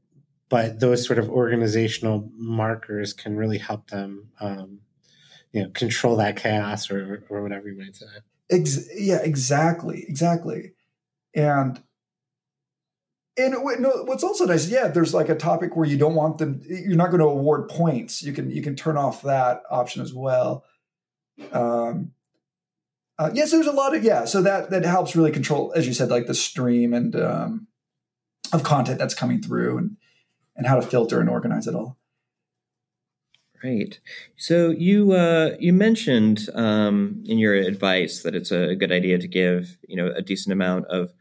[0.48, 4.80] but those sort of organizational markers can really help them, um,
[5.52, 8.06] you know, control that chaos or or whatever you might say.
[8.50, 10.72] Ex- yeah, exactly, exactly,
[11.34, 11.82] and
[13.38, 16.96] and what's also nice, yeah, there's like a topic where you don't want them, you're
[16.96, 18.22] not going to award points.
[18.22, 20.64] You can you can turn off that option as well.
[21.50, 22.12] Um,
[23.22, 24.24] uh, yes, there's a lot of yeah.
[24.24, 27.68] So that that helps really control, as you said, like the stream and um,
[28.52, 29.96] of content that's coming through, and
[30.56, 31.98] and how to filter and organize it all.
[33.62, 34.00] Right.
[34.36, 39.28] So you uh, you mentioned um, in your advice that it's a good idea to
[39.28, 41.12] give you know a decent amount of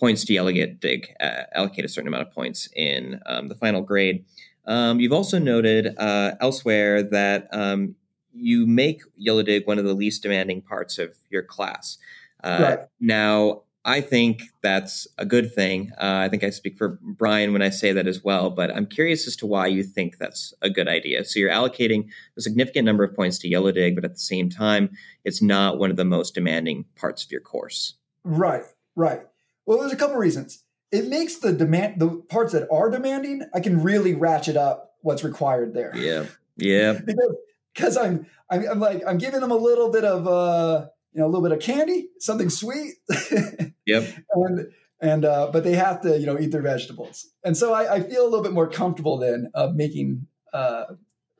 [0.00, 3.82] points to allocate dig uh, allocate a certain amount of points in um, the final
[3.82, 4.24] grade.
[4.64, 7.96] Um, you've also noted uh, elsewhere that um,
[8.32, 11.98] you make Yellowdig one of the least demanding parts of your class.
[12.42, 12.78] Uh, right.
[13.00, 15.90] Now, I think that's a good thing.
[16.00, 18.86] Uh, I think I speak for Brian when I say that as well, but I'm
[18.86, 21.24] curious as to why you think that's a good idea.
[21.24, 24.90] So you're allocating a significant number of points to Yellowdig, but at the same time,
[25.24, 27.94] it's not one of the most demanding parts of your course.
[28.22, 28.62] Right,
[28.94, 29.22] right.
[29.66, 30.62] Well, there's a couple reasons.
[30.92, 35.24] It makes the demand the parts that are demanding, I can really ratchet up what's
[35.24, 35.92] required there.
[35.96, 36.26] Yeah.
[36.56, 36.92] Yeah.
[37.04, 37.34] because
[37.74, 41.26] because I'm, I'm, I'm like I'm giving them a little bit of uh you know
[41.26, 42.94] a little bit of candy, something sweet.
[43.86, 44.04] yep.
[44.34, 47.94] and and uh, but they have to you know eat their vegetables, and so I,
[47.94, 50.84] I feel a little bit more comfortable then of making uh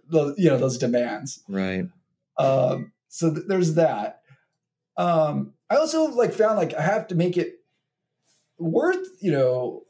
[0.09, 1.43] the you know those demands.
[1.49, 1.87] Right.
[2.39, 2.93] Um.
[3.09, 4.23] So th- there's that.
[4.97, 5.55] Um.
[5.71, 7.61] I also like found like I have to make it
[8.59, 9.85] worth you know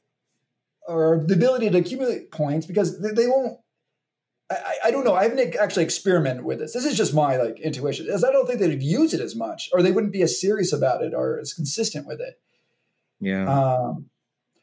[0.86, 3.58] or the ability to accumulate points because they, they won't
[4.52, 5.14] I, I, don't know.
[5.14, 6.72] I haven't actually experimented with this.
[6.72, 8.08] This is just my like intuition.
[8.08, 10.72] As I don't think they'd use it as much, or they wouldn't be as serious
[10.72, 12.40] about it, or as consistent with it.
[13.20, 13.46] Yeah.
[13.46, 14.06] Um,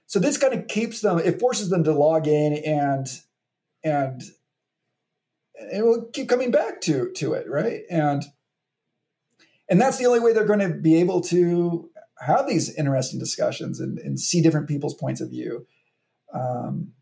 [0.07, 1.19] so this kind of keeps them.
[1.19, 3.07] It forces them to log in and
[3.83, 4.21] and
[5.71, 7.81] and we'll keep coming back to to it, right?
[7.89, 8.23] And
[9.69, 13.79] and that's the only way they're going to be able to have these interesting discussions
[13.79, 15.67] and, and see different people's points of view.
[16.33, 16.93] Um,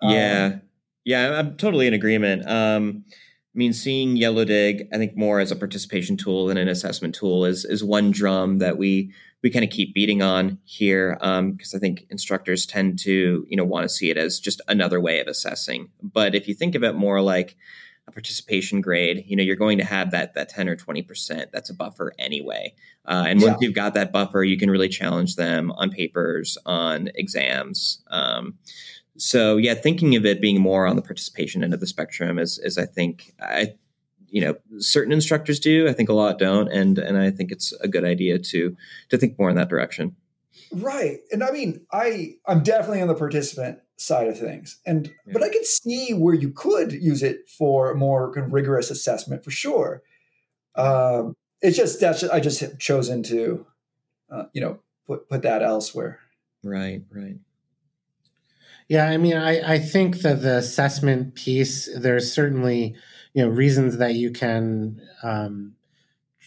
[0.00, 0.62] yeah, um,
[1.06, 2.46] yeah, I'm totally in agreement.
[2.48, 7.14] Um, I mean, seeing Yellowdig, I think more as a participation tool than an assessment
[7.14, 11.74] tool is is one drum that we we kind of keep beating on here because
[11.74, 15.00] um, I think instructors tend to you know want to see it as just another
[15.00, 15.88] way of assessing.
[16.02, 17.56] But if you think of it more like
[18.08, 21.52] a participation grade, you know, you're going to have that that 10 or 20 percent.
[21.52, 22.74] That's a buffer anyway.
[23.04, 23.48] Uh, and yeah.
[23.48, 28.02] once you've got that buffer, you can really challenge them on papers, on exams.
[28.08, 28.58] Um,
[29.18, 32.58] so yeah, thinking of it being more on the participation end of the spectrum is
[32.58, 33.74] is I think I
[34.28, 35.88] you know certain instructors do.
[35.88, 38.76] I think a lot don't, and and I think it's a good idea to
[39.10, 40.16] to think more in that direction.
[40.72, 45.32] Right, and I mean, I I'm definitely on the participant side of things, and yeah.
[45.32, 49.44] but I can see where you could use it for more kind of rigorous assessment
[49.44, 50.02] for sure.
[50.74, 53.66] Um, it's just that's I just have chosen to,
[54.30, 56.20] uh, you know, put put that elsewhere.
[56.62, 57.36] Right, right.
[58.88, 62.94] Yeah, I mean, I, I think that the assessment piece, there's certainly,
[63.34, 65.74] you know, reasons that you can, um,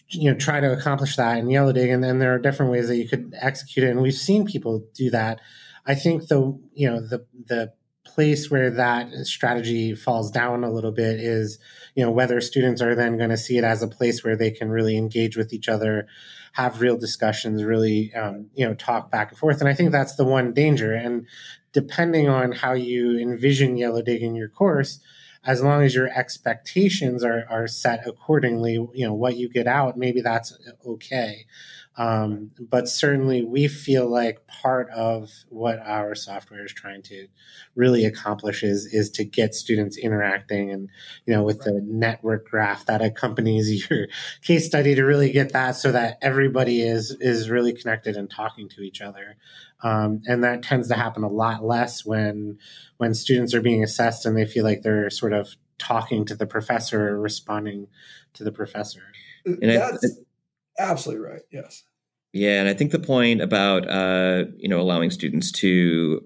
[0.08, 2.96] you know, try to accomplish that in Yellowdig, and then there are different ways that
[2.96, 5.42] you could execute it, and we've seen people do that.
[5.86, 7.74] I think the, you know, the the
[8.06, 11.60] place where that strategy falls down a little bit is,
[11.94, 14.50] you know, whether students are then going to see it as a place where they
[14.50, 16.08] can really engage with each other,
[16.54, 19.60] have real discussions, really, um, you know, talk back and forth.
[19.60, 20.94] And I think that's the one danger.
[20.94, 21.28] And
[21.74, 25.00] depending on how you envision Yellowdig in your course,
[25.44, 29.98] as long as your expectations are, are set accordingly, you know, what you get out,
[29.98, 31.46] maybe that's okay.
[32.00, 37.28] Um, but certainly, we feel like part of what our software is trying to
[37.76, 40.90] really accomplish is, is to get students interacting and,
[41.26, 41.66] you know, with right.
[41.76, 44.08] the network graph that accompanies your
[44.42, 48.70] case study to really get that so that everybody is, is really connected and talking
[48.70, 49.36] to each other.
[49.84, 52.60] Um, and that tends to happen a lot less when,
[52.96, 56.48] when students are being assessed and they feel like they're sort of talking to the
[56.48, 57.88] professor or responding
[58.36, 59.04] to the professor.
[59.46, 60.06] And That's
[60.80, 61.42] I, absolutely right.
[61.52, 61.84] Yes.
[62.34, 66.24] Yeah, and I think the point about uh, you know allowing students to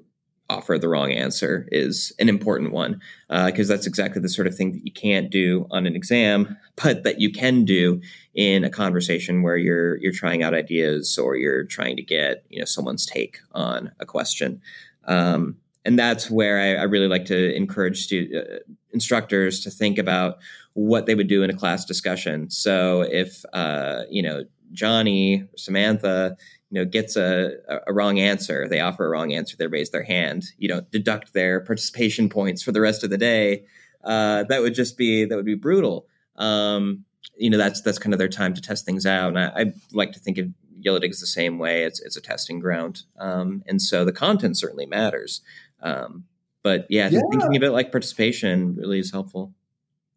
[0.49, 4.55] offer the wrong answer is an important one because uh, that's exactly the sort of
[4.55, 8.01] thing that you can't do on an exam, but that you can do
[8.33, 12.59] in a conversation where you're you're trying out ideas or you're trying to get you
[12.59, 14.61] know someone's take on a question.
[15.05, 18.59] Um, and that's where I, I, really like to encourage stu- uh,
[18.93, 20.37] instructors to think about
[20.75, 22.49] what they would do in a class discussion.
[22.49, 26.35] So if uh, you know Johnny or Samantha,
[26.69, 27.51] you know, gets a,
[27.87, 30.43] a wrong answer, they offer a wrong answer, they raise their hand.
[30.57, 33.65] You don't deduct their participation points for the rest of the day.
[34.03, 36.07] Uh, that would just be that would be brutal.
[36.35, 37.05] Um,
[37.37, 39.29] you know, that's that's kind of their time to test things out.
[39.29, 40.47] And I, I like to think of
[40.83, 41.83] Yellowdig the same way.
[41.83, 45.41] It's it's a testing ground, um, and so the content certainly matters.
[45.81, 46.25] Um,
[46.63, 49.53] but yeah, yeah, thinking of it like participation really is helpful.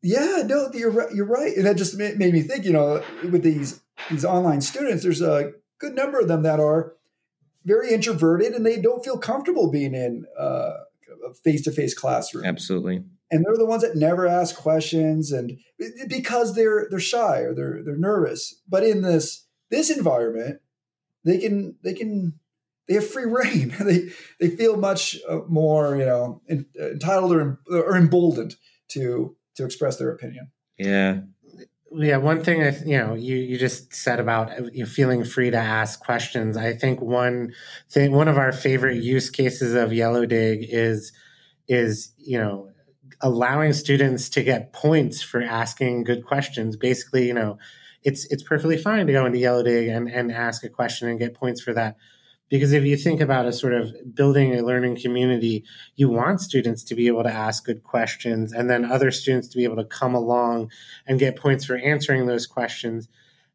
[0.06, 1.12] Yeah, no, you're right.
[1.12, 2.64] You're right, and that just made me think.
[2.64, 6.94] You know, with these these online students, there's a good number of them that are
[7.64, 10.74] very introverted and they don't feel comfortable being in uh,
[11.28, 12.44] a face-to-face classroom.
[12.44, 13.02] Absolutely.
[13.32, 15.58] And they're the ones that never ask questions and
[16.06, 18.62] because they're they're shy or they're they're nervous.
[18.68, 20.60] But in this this environment,
[21.24, 22.34] they can they can
[22.86, 23.74] they have free reign.
[23.80, 28.54] they they feel much uh, more you know entitled or, or emboldened
[28.90, 30.50] to to express their opinion.
[30.78, 31.20] Yeah,
[31.92, 35.50] yeah, one thing I, you know, you you just said about uh, you feeling free
[35.50, 36.56] to ask questions.
[36.56, 37.52] I think one
[37.90, 41.12] thing, one of our favorite use cases of Yellowdig is
[41.68, 42.70] is you know
[43.20, 46.76] allowing students to get points for asking good questions.
[46.76, 47.58] Basically, you know,
[48.02, 51.34] it's it's perfectly fine to go into Yellowdig and and ask a question and get
[51.34, 51.96] points for that.
[52.48, 55.64] Because if you think about a sort of building a learning community,
[55.96, 59.56] you want students to be able to ask good questions and then other students to
[59.56, 60.70] be able to come along
[61.06, 63.08] and get points for answering those questions.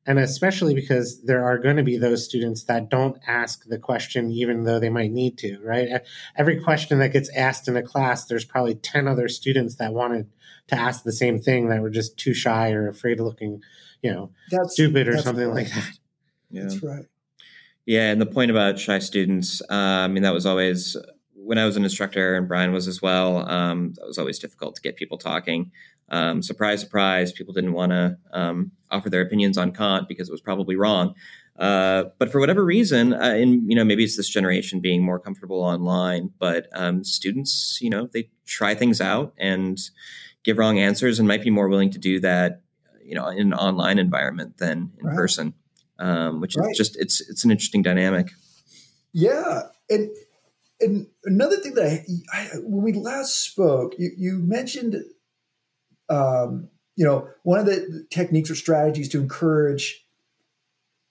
[0.05, 4.31] And especially because there are going to be those students that don't ask the question
[4.31, 6.01] even though they might need to, right?
[6.35, 10.29] Every question that gets asked in a class, there's probably 10 other students that wanted
[10.67, 13.61] to ask the same thing that were just too shy or afraid of looking,
[14.01, 15.65] you know, that's, stupid or something right.
[15.65, 15.91] like that.
[16.49, 16.63] Yeah.
[16.63, 17.05] That's right.
[17.85, 20.95] Yeah, and the point about shy students, uh, I mean, that was always
[21.33, 23.49] when I was an instructor, and Brian was as well.
[23.49, 25.71] Um, that was always difficult to get people talking.
[26.09, 30.31] Um, surprise, surprise, people didn't want to um, offer their opinions on Kant because it
[30.31, 31.15] was probably wrong.
[31.57, 35.19] Uh, but for whatever reason, uh, and you know, maybe it's this generation being more
[35.19, 36.31] comfortable online.
[36.39, 39.79] But um, students, you know, they try things out and
[40.43, 42.61] give wrong answers, and might be more willing to do that,
[43.03, 45.15] you know, in an online environment than in right.
[45.15, 45.53] person.
[46.01, 46.71] Um, which right.
[46.71, 48.31] is just it's it's an interesting dynamic.
[49.13, 50.09] Yeah, and
[50.79, 54.95] and another thing that I, I when we last spoke, you, you mentioned,
[56.09, 60.03] um, you know, one of the techniques or strategies to encourage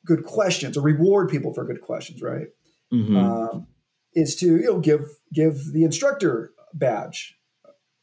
[0.04, 2.48] good questions or reward people for good questions, right?
[2.92, 3.16] Mm-hmm.
[3.16, 3.66] Um,
[4.14, 7.38] is to you know give give the instructor badge,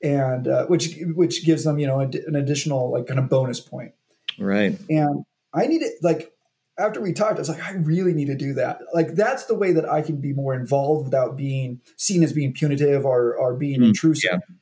[0.01, 3.91] and uh, which which gives them you know an additional like kind of bonus point,
[4.39, 4.79] right?
[4.89, 6.31] And I need it like
[6.79, 8.81] after we talked, I was like, I really need to do that.
[8.93, 12.53] Like that's the way that I can be more involved without being seen as being
[12.53, 14.31] punitive or or being mm, intrusive.
[14.31, 14.55] Yeah.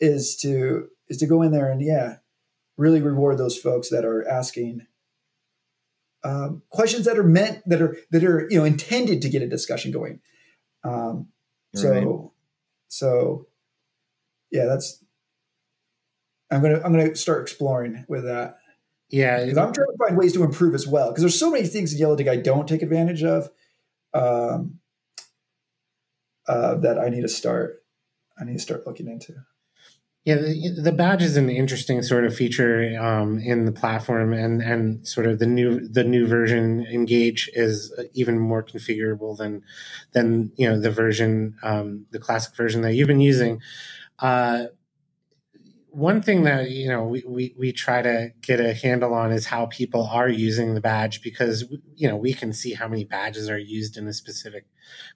[0.00, 2.16] Is to is to go in there and yeah,
[2.76, 4.86] really reward those folks that are asking
[6.24, 9.48] um, questions that are meant that are that are you know intended to get a
[9.48, 10.20] discussion going.
[10.84, 11.28] Um,
[11.74, 12.30] so right.
[12.88, 13.46] so
[14.50, 15.02] yeah, that's
[16.50, 18.58] I'm gonna I'm gonna start exploring with that.
[19.12, 21.10] Yeah, because I'm trying to find ways to improve as well.
[21.10, 23.48] Because there's so many things in Yellowdig I don't take advantage of.
[24.14, 24.80] Um,
[26.48, 27.84] uh, that I need to start.
[28.38, 29.34] I need to start looking into.
[30.24, 34.62] Yeah, the, the, badge is an interesting sort of feature um, in the platform, and
[34.62, 39.62] and sort of the new the new version Engage is even more configurable than
[40.12, 43.60] than you know the version um, the classic version that you've been using.
[44.20, 44.66] Uh,
[45.92, 49.46] one thing that you know we, we we try to get a handle on is
[49.46, 51.64] how people are using the badge because
[51.94, 54.66] you know we can see how many badges are used in a specific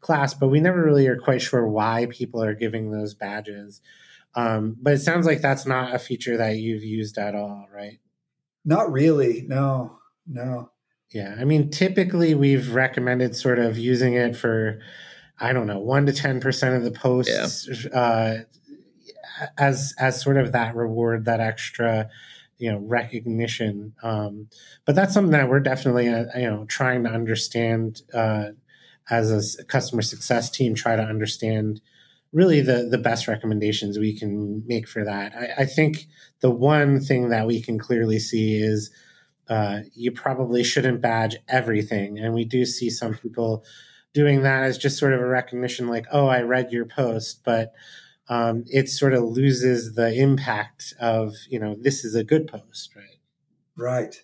[0.01, 3.81] class, but we never really are quite sure why people are giving those badges.
[4.35, 7.99] Um, but it sounds like that's not a feature that you've used at all, right?
[8.65, 9.45] Not really.
[9.49, 10.71] No, no.
[11.11, 11.37] Yeah.
[11.39, 14.81] I mean, typically we've recommended sort of using it for,
[15.41, 17.99] I don't know, one to 10% of the posts yeah.
[17.99, 18.39] uh,
[19.59, 22.09] as, as sort of that reward, that extra,
[22.59, 23.95] you know, recognition.
[24.03, 24.49] Um,
[24.85, 28.51] but that's something that we're definitely, uh, you know, trying to understand uh,
[29.11, 31.81] as a customer success team, try to understand
[32.33, 35.35] really the the best recommendations we can make for that.
[35.35, 36.07] I, I think
[36.41, 38.91] the one thing that we can clearly see is
[39.49, 43.65] uh, you probably shouldn't badge everything, and we do see some people
[44.13, 47.73] doing that as just sort of a recognition, like, "Oh, I read your post," but
[48.29, 52.95] um, it sort of loses the impact of you know this is a good post,
[52.97, 53.19] right?
[53.77, 54.23] Right.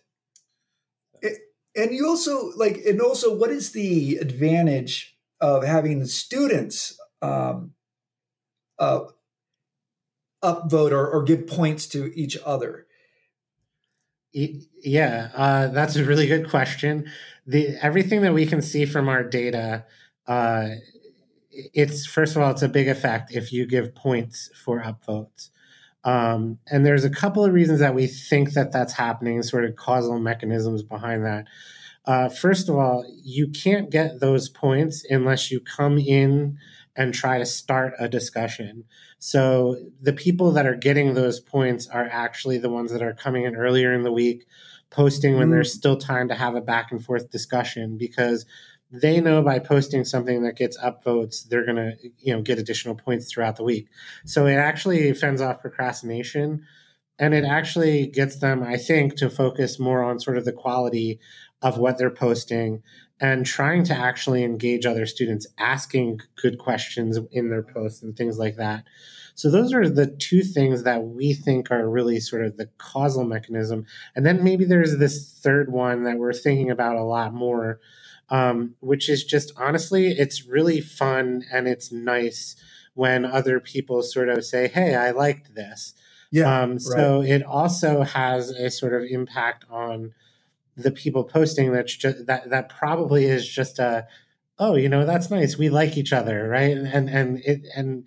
[1.20, 1.38] It,
[1.76, 7.72] and you also like, and also, what is the advantage of having students um,
[8.78, 9.00] uh,
[10.42, 12.86] upvote or, or give points to each other?
[14.32, 17.10] Yeah, uh, that's a really good question.
[17.46, 19.84] The everything that we can see from our data,
[20.26, 20.68] uh,
[21.52, 25.50] it's first of all, it's a big effect if you give points for upvotes.
[26.04, 29.76] Um, and there's a couple of reasons that we think that that's happening, sort of
[29.76, 31.46] causal mechanisms behind that.
[32.04, 36.58] Uh, first of all, you can't get those points unless you come in
[36.96, 38.84] and try to start a discussion.
[39.18, 43.44] So the people that are getting those points are actually the ones that are coming
[43.44, 44.46] in earlier in the week,
[44.90, 45.52] posting when mm.
[45.52, 48.44] there's still time to have a back and forth discussion because
[48.92, 52.94] they know by posting something that gets upvotes, they're going to, you know, get additional
[52.94, 53.88] points throughout the week.
[54.26, 56.64] So it actually fends off procrastination
[57.18, 61.20] and it actually gets them, I think, to focus more on sort of the quality
[61.62, 62.82] of what they're posting
[63.20, 68.38] and trying to actually engage other students, asking good questions in their posts and things
[68.38, 68.84] like that.
[69.34, 73.24] So those are the two things that we think are really sort of the causal
[73.24, 73.86] mechanism.
[74.14, 77.80] And then maybe there's this third one that we're thinking about a lot more,
[78.28, 82.56] um, which is just honestly, it's really fun and it's nice
[82.94, 85.94] when other people sort of say, "Hey, I liked this."
[86.30, 86.62] Yeah.
[86.62, 87.28] Um, so right.
[87.28, 90.14] it also has a sort of impact on
[90.76, 94.06] the people posting that's just that that probably is just a
[94.58, 98.04] oh you know that's nice we like each other right and and it and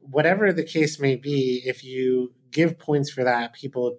[0.00, 3.98] whatever the case may be if you give points for that people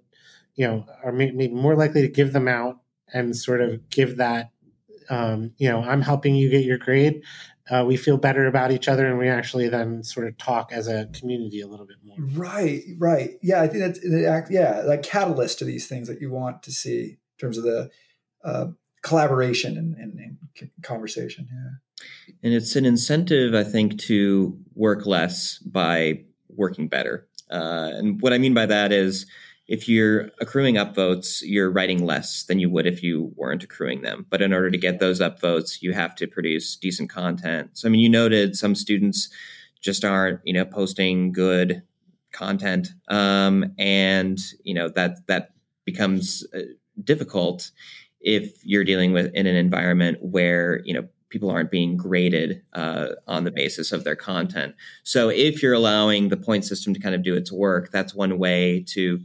[0.55, 2.79] you know are maybe more likely to give them out
[3.13, 4.51] and sort of give that
[5.09, 7.21] um, you know i'm helping you get your grade
[7.69, 10.87] uh, we feel better about each other and we actually then sort of talk as
[10.87, 14.81] a community a little bit more right right yeah i think that's the act yeah
[14.85, 17.89] like catalyst to these things that you want to see in terms of the
[18.43, 18.67] uh,
[19.03, 20.37] collaboration and, and, and,
[20.81, 21.47] conversation.
[21.51, 22.05] Yeah.
[22.43, 27.27] And it's an incentive, I think, to work less by working better.
[27.49, 29.25] Uh, and what I mean by that is
[29.73, 34.23] if you're accruing upvotes, you're writing less than you would if you weren't accruing them.
[34.29, 37.71] But in order to get those upvotes, you have to produce decent content.
[37.73, 39.29] So, I mean, you noted some students
[39.81, 41.81] just aren't, you know, posting good
[42.31, 45.53] content, um, and you know that that
[45.85, 46.59] becomes uh,
[47.03, 47.71] difficult
[48.21, 53.07] if you're dealing with in an environment where you know people aren't being graded uh,
[53.27, 54.75] on the basis of their content.
[55.01, 58.37] So if you're allowing the point system to kind of do its work, that's one
[58.37, 59.19] way to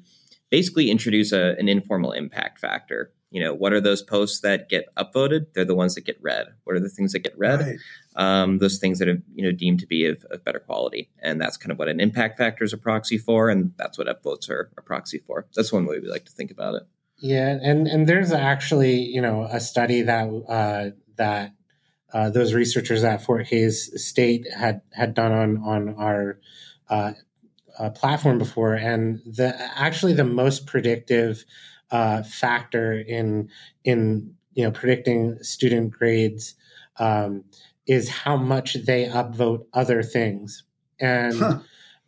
[0.50, 3.12] basically introduce a, an informal impact factor.
[3.30, 5.52] You know, what are those posts that get upvoted?
[5.52, 6.46] They're the ones that get read.
[6.64, 7.60] What are the things that get read?
[7.60, 7.78] Right.
[8.16, 11.40] Um, those things that are you know deemed to be of, of, better quality, and
[11.40, 14.48] that's kind of what an impact factor is a proxy for, and that's what upvotes
[14.48, 15.46] are a proxy for.
[15.54, 16.82] That's one way we like to think about it.
[17.18, 21.52] Yeah, and and there's actually you know a study that uh, that
[22.12, 26.40] uh, those researchers at Fort Hays State had had done on on our
[26.88, 27.12] uh,
[27.94, 31.44] platform before, and the actually the most predictive
[31.90, 33.48] uh, factor in
[33.84, 36.54] in you know predicting student grades
[36.98, 37.44] um,
[37.86, 40.64] is how much they upvote other things,
[41.00, 41.58] and huh.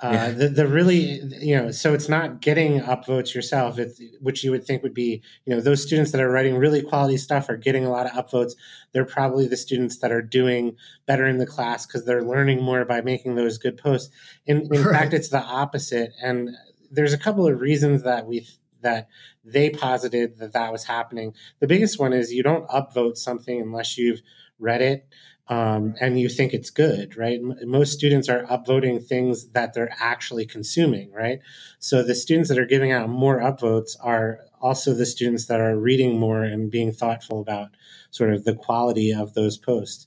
[0.02, 0.30] Uh, yeah.
[0.30, 3.78] the, the really you know so it's not getting upvotes yourself.
[3.78, 6.80] It's which you would think would be you know those students that are writing really
[6.82, 8.52] quality stuff are getting a lot of upvotes.
[8.92, 10.76] They're probably the students that are doing
[11.06, 14.10] better in the class because they're learning more by making those good posts.
[14.46, 14.94] In, in right.
[14.94, 16.12] fact it's the opposite.
[16.22, 16.50] And
[16.90, 18.46] there's a couple of reasons that we
[18.82, 19.08] that
[19.44, 21.34] they posited that that was happening.
[21.60, 24.22] The biggest one is you don't upvote something unless you've
[24.58, 25.06] read it
[25.50, 27.40] um, and you think it's good, right?
[27.42, 31.40] Most students are upvoting things that they're actually consuming, right?
[31.80, 35.76] So the students that are giving out more upvotes are also the students that are
[35.76, 37.70] reading more and being thoughtful about
[38.12, 40.06] sort of the quality of those posts.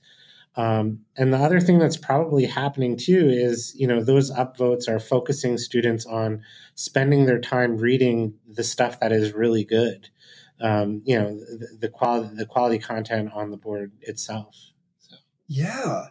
[0.55, 4.99] Um, and the other thing that's probably happening too is, you know, those upvotes are
[4.99, 6.41] focusing students on
[6.75, 10.09] spending their time reading the stuff that is really good.
[10.61, 14.72] Um, you know, the, the quality the quality content on the board itself.
[15.47, 16.07] Yeah.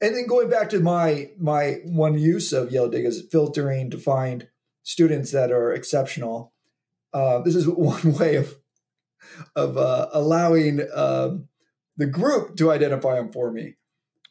[0.00, 4.48] And then going back to my my one use of Yellowdig is filtering to find
[4.82, 6.52] students that are exceptional.
[7.12, 8.54] Uh, this is one way of
[9.54, 11.48] of uh, allowing um,
[11.96, 13.76] the group to identify them for me.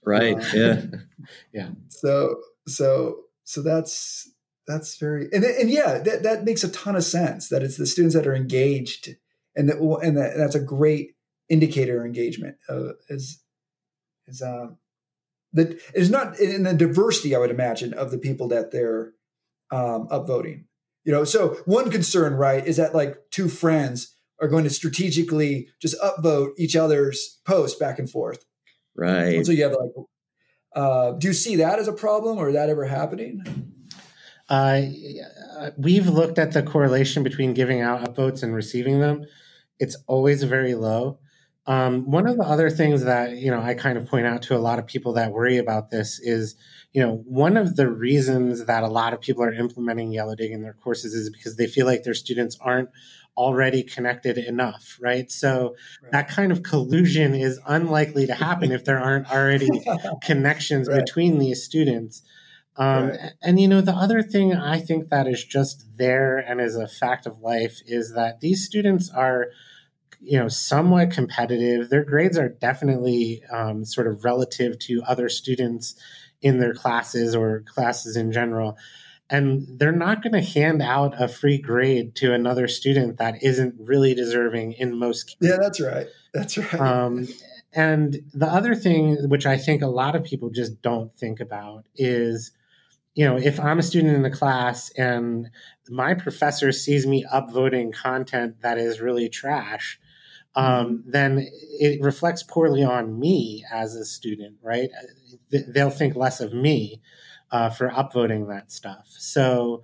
[0.04, 0.38] Right.
[0.38, 0.82] Uh, yeah.
[1.54, 1.70] yeah.
[1.90, 4.30] So so so that's
[4.68, 7.88] that's very and and yeah that that makes a ton of sense that it's the
[7.88, 9.16] students that are engaged
[9.56, 11.16] and that and that, that's a great
[11.50, 13.42] indicator of engagement uh, is
[14.30, 14.68] is uh,
[15.54, 19.14] that is not in the diversity, I would imagine, of the people that they're
[19.72, 20.66] um, upvoting.
[21.06, 25.70] You know, so one concern, right, is that like two friends are going to strategically
[25.82, 28.46] just upvote each other's posts back and forth.
[28.96, 29.36] Right.
[29.36, 29.92] And so you have like,
[30.76, 33.44] uh, do you see that as a problem, or is that ever happening?
[34.50, 34.82] Uh,
[35.78, 39.26] we've looked at the correlation between giving out upvotes and receiving them.
[39.80, 41.20] It's always very low.
[41.70, 44.56] Um, one of the other things that you know I kind of point out to
[44.56, 46.56] a lot of people that worry about this is,
[46.94, 50.64] you know, one of the reasons that a lot of people are implementing Yellowdig in
[50.64, 52.90] their courses is because they feel like their students aren't
[53.38, 55.32] already connected enough, right?
[55.32, 56.12] So right.
[56.12, 59.70] that kind of collusion is unlikely to happen if there aren't already
[60.24, 61.06] connections right.
[61.06, 62.24] between these students.
[62.78, 63.20] Um, right.
[63.44, 66.88] And you know, the other thing I think that is just there and is a
[66.88, 69.50] fact of life is that these students are
[70.20, 71.90] you know somewhat competitive.
[71.90, 75.96] Their grades are definitely um, sort of relative to other students
[76.42, 78.78] in their classes or classes in general.
[79.32, 83.76] And they're not going to hand out a free grade to another student that isn't
[83.78, 85.38] really deserving in most cases.
[85.42, 86.08] Yeah, that's right.
[86.34, 86.82] That's right.
[86.82, 87.28] Um,
[87.72, 91.86] and the other thing, which I think a lot of people just don't think about,
[91.96, 92.52] is
[93.16, 95.50] you know, if I'm a student in the class and
[95.90, 100.00] my professor sees me upvoting content that is really trash,
[100.56, 101.48] um, then
[101.80, 104.90] it reflects poorly on me as a student, right?
[105.52, 107.02] They'll think less of me
[107.52, 109.08] uh, for upvoting that stuff.
[109.10, 109.84] So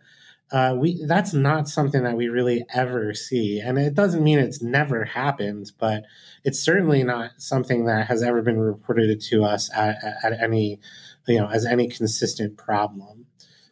[0.51, 4.61] uh, we that's not something that we really ever see, and it doesn't mean it's
[4.61, 6.03] never happened, but
[6.43, 10.79] it's certainly not something that has ever been reported to us at, at any,
[11.27, 13.25] you know, as any consistent problem.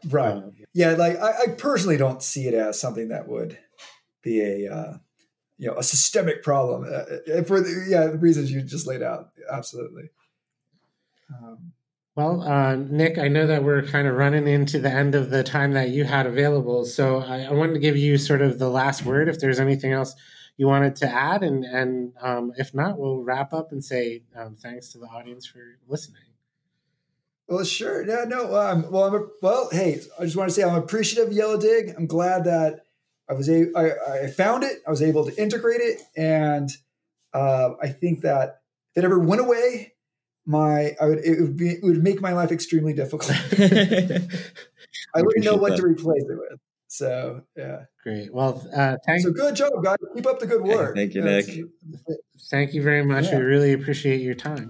[0.10, 0.34] Right.
[0.34, 0.91] Uh, yeah.
[0.91, 3.58] Like I, I, personally don't see it as something that would
[4.22, 4.97] be a uh,
[5.58, 9.01] you know a systemic problem uh, uh, for the, yeah the reasons you just laid
[9.01, 10.10] out absolutely
[11.34, 11.72] um,
[12.16, 15.43] well uh, nick i know that we're kind of running into the end of the
[15.43, 18.70] time that you had available so I, I wanted to give you sort of the
[18.70, 20.16] last word if there's anything else
[20.58, 24.56] you wanted to add, and and um, if not, we'll wrap up and say um,
[24.56, 26.22] thanks to the audience for listening.
[27.48, 28.08] Well, sure.
[28.08, 28.56] Yeah, no.
[28.56, 29.70] Um, well, I'm a, well.
[29.72, 31.96] Hey, I just want to say I'm appreciative of Yellowdig.
[31.98, 32.86] I'm glad that
[33.30, 34.78] I was a I, I found it.
[34.88, 36.70] I was able to integrate it, and
[37.34, 38.62] uh, I think that
[38.96, 39.94] if it ever went away,
[40.46, 43.32] my I would it would be it would make my life extremely difficult.
[45.16, 45.78] I wouldn't know what that.
[45.78, 46.60] to replace it with.
[46.88, 48.34] So yeah, great.
[48.34, 49.98] Well, uh, thank so good job, guys.
[50.16, 50.96] Keep up the good work.
[50.96, 51.48] Thank you, Nick.
[52.52, 53.26] Thank you very much.
[53.26, 53.38] Yeah.
[53.38, 54.70] We really appreciate your time.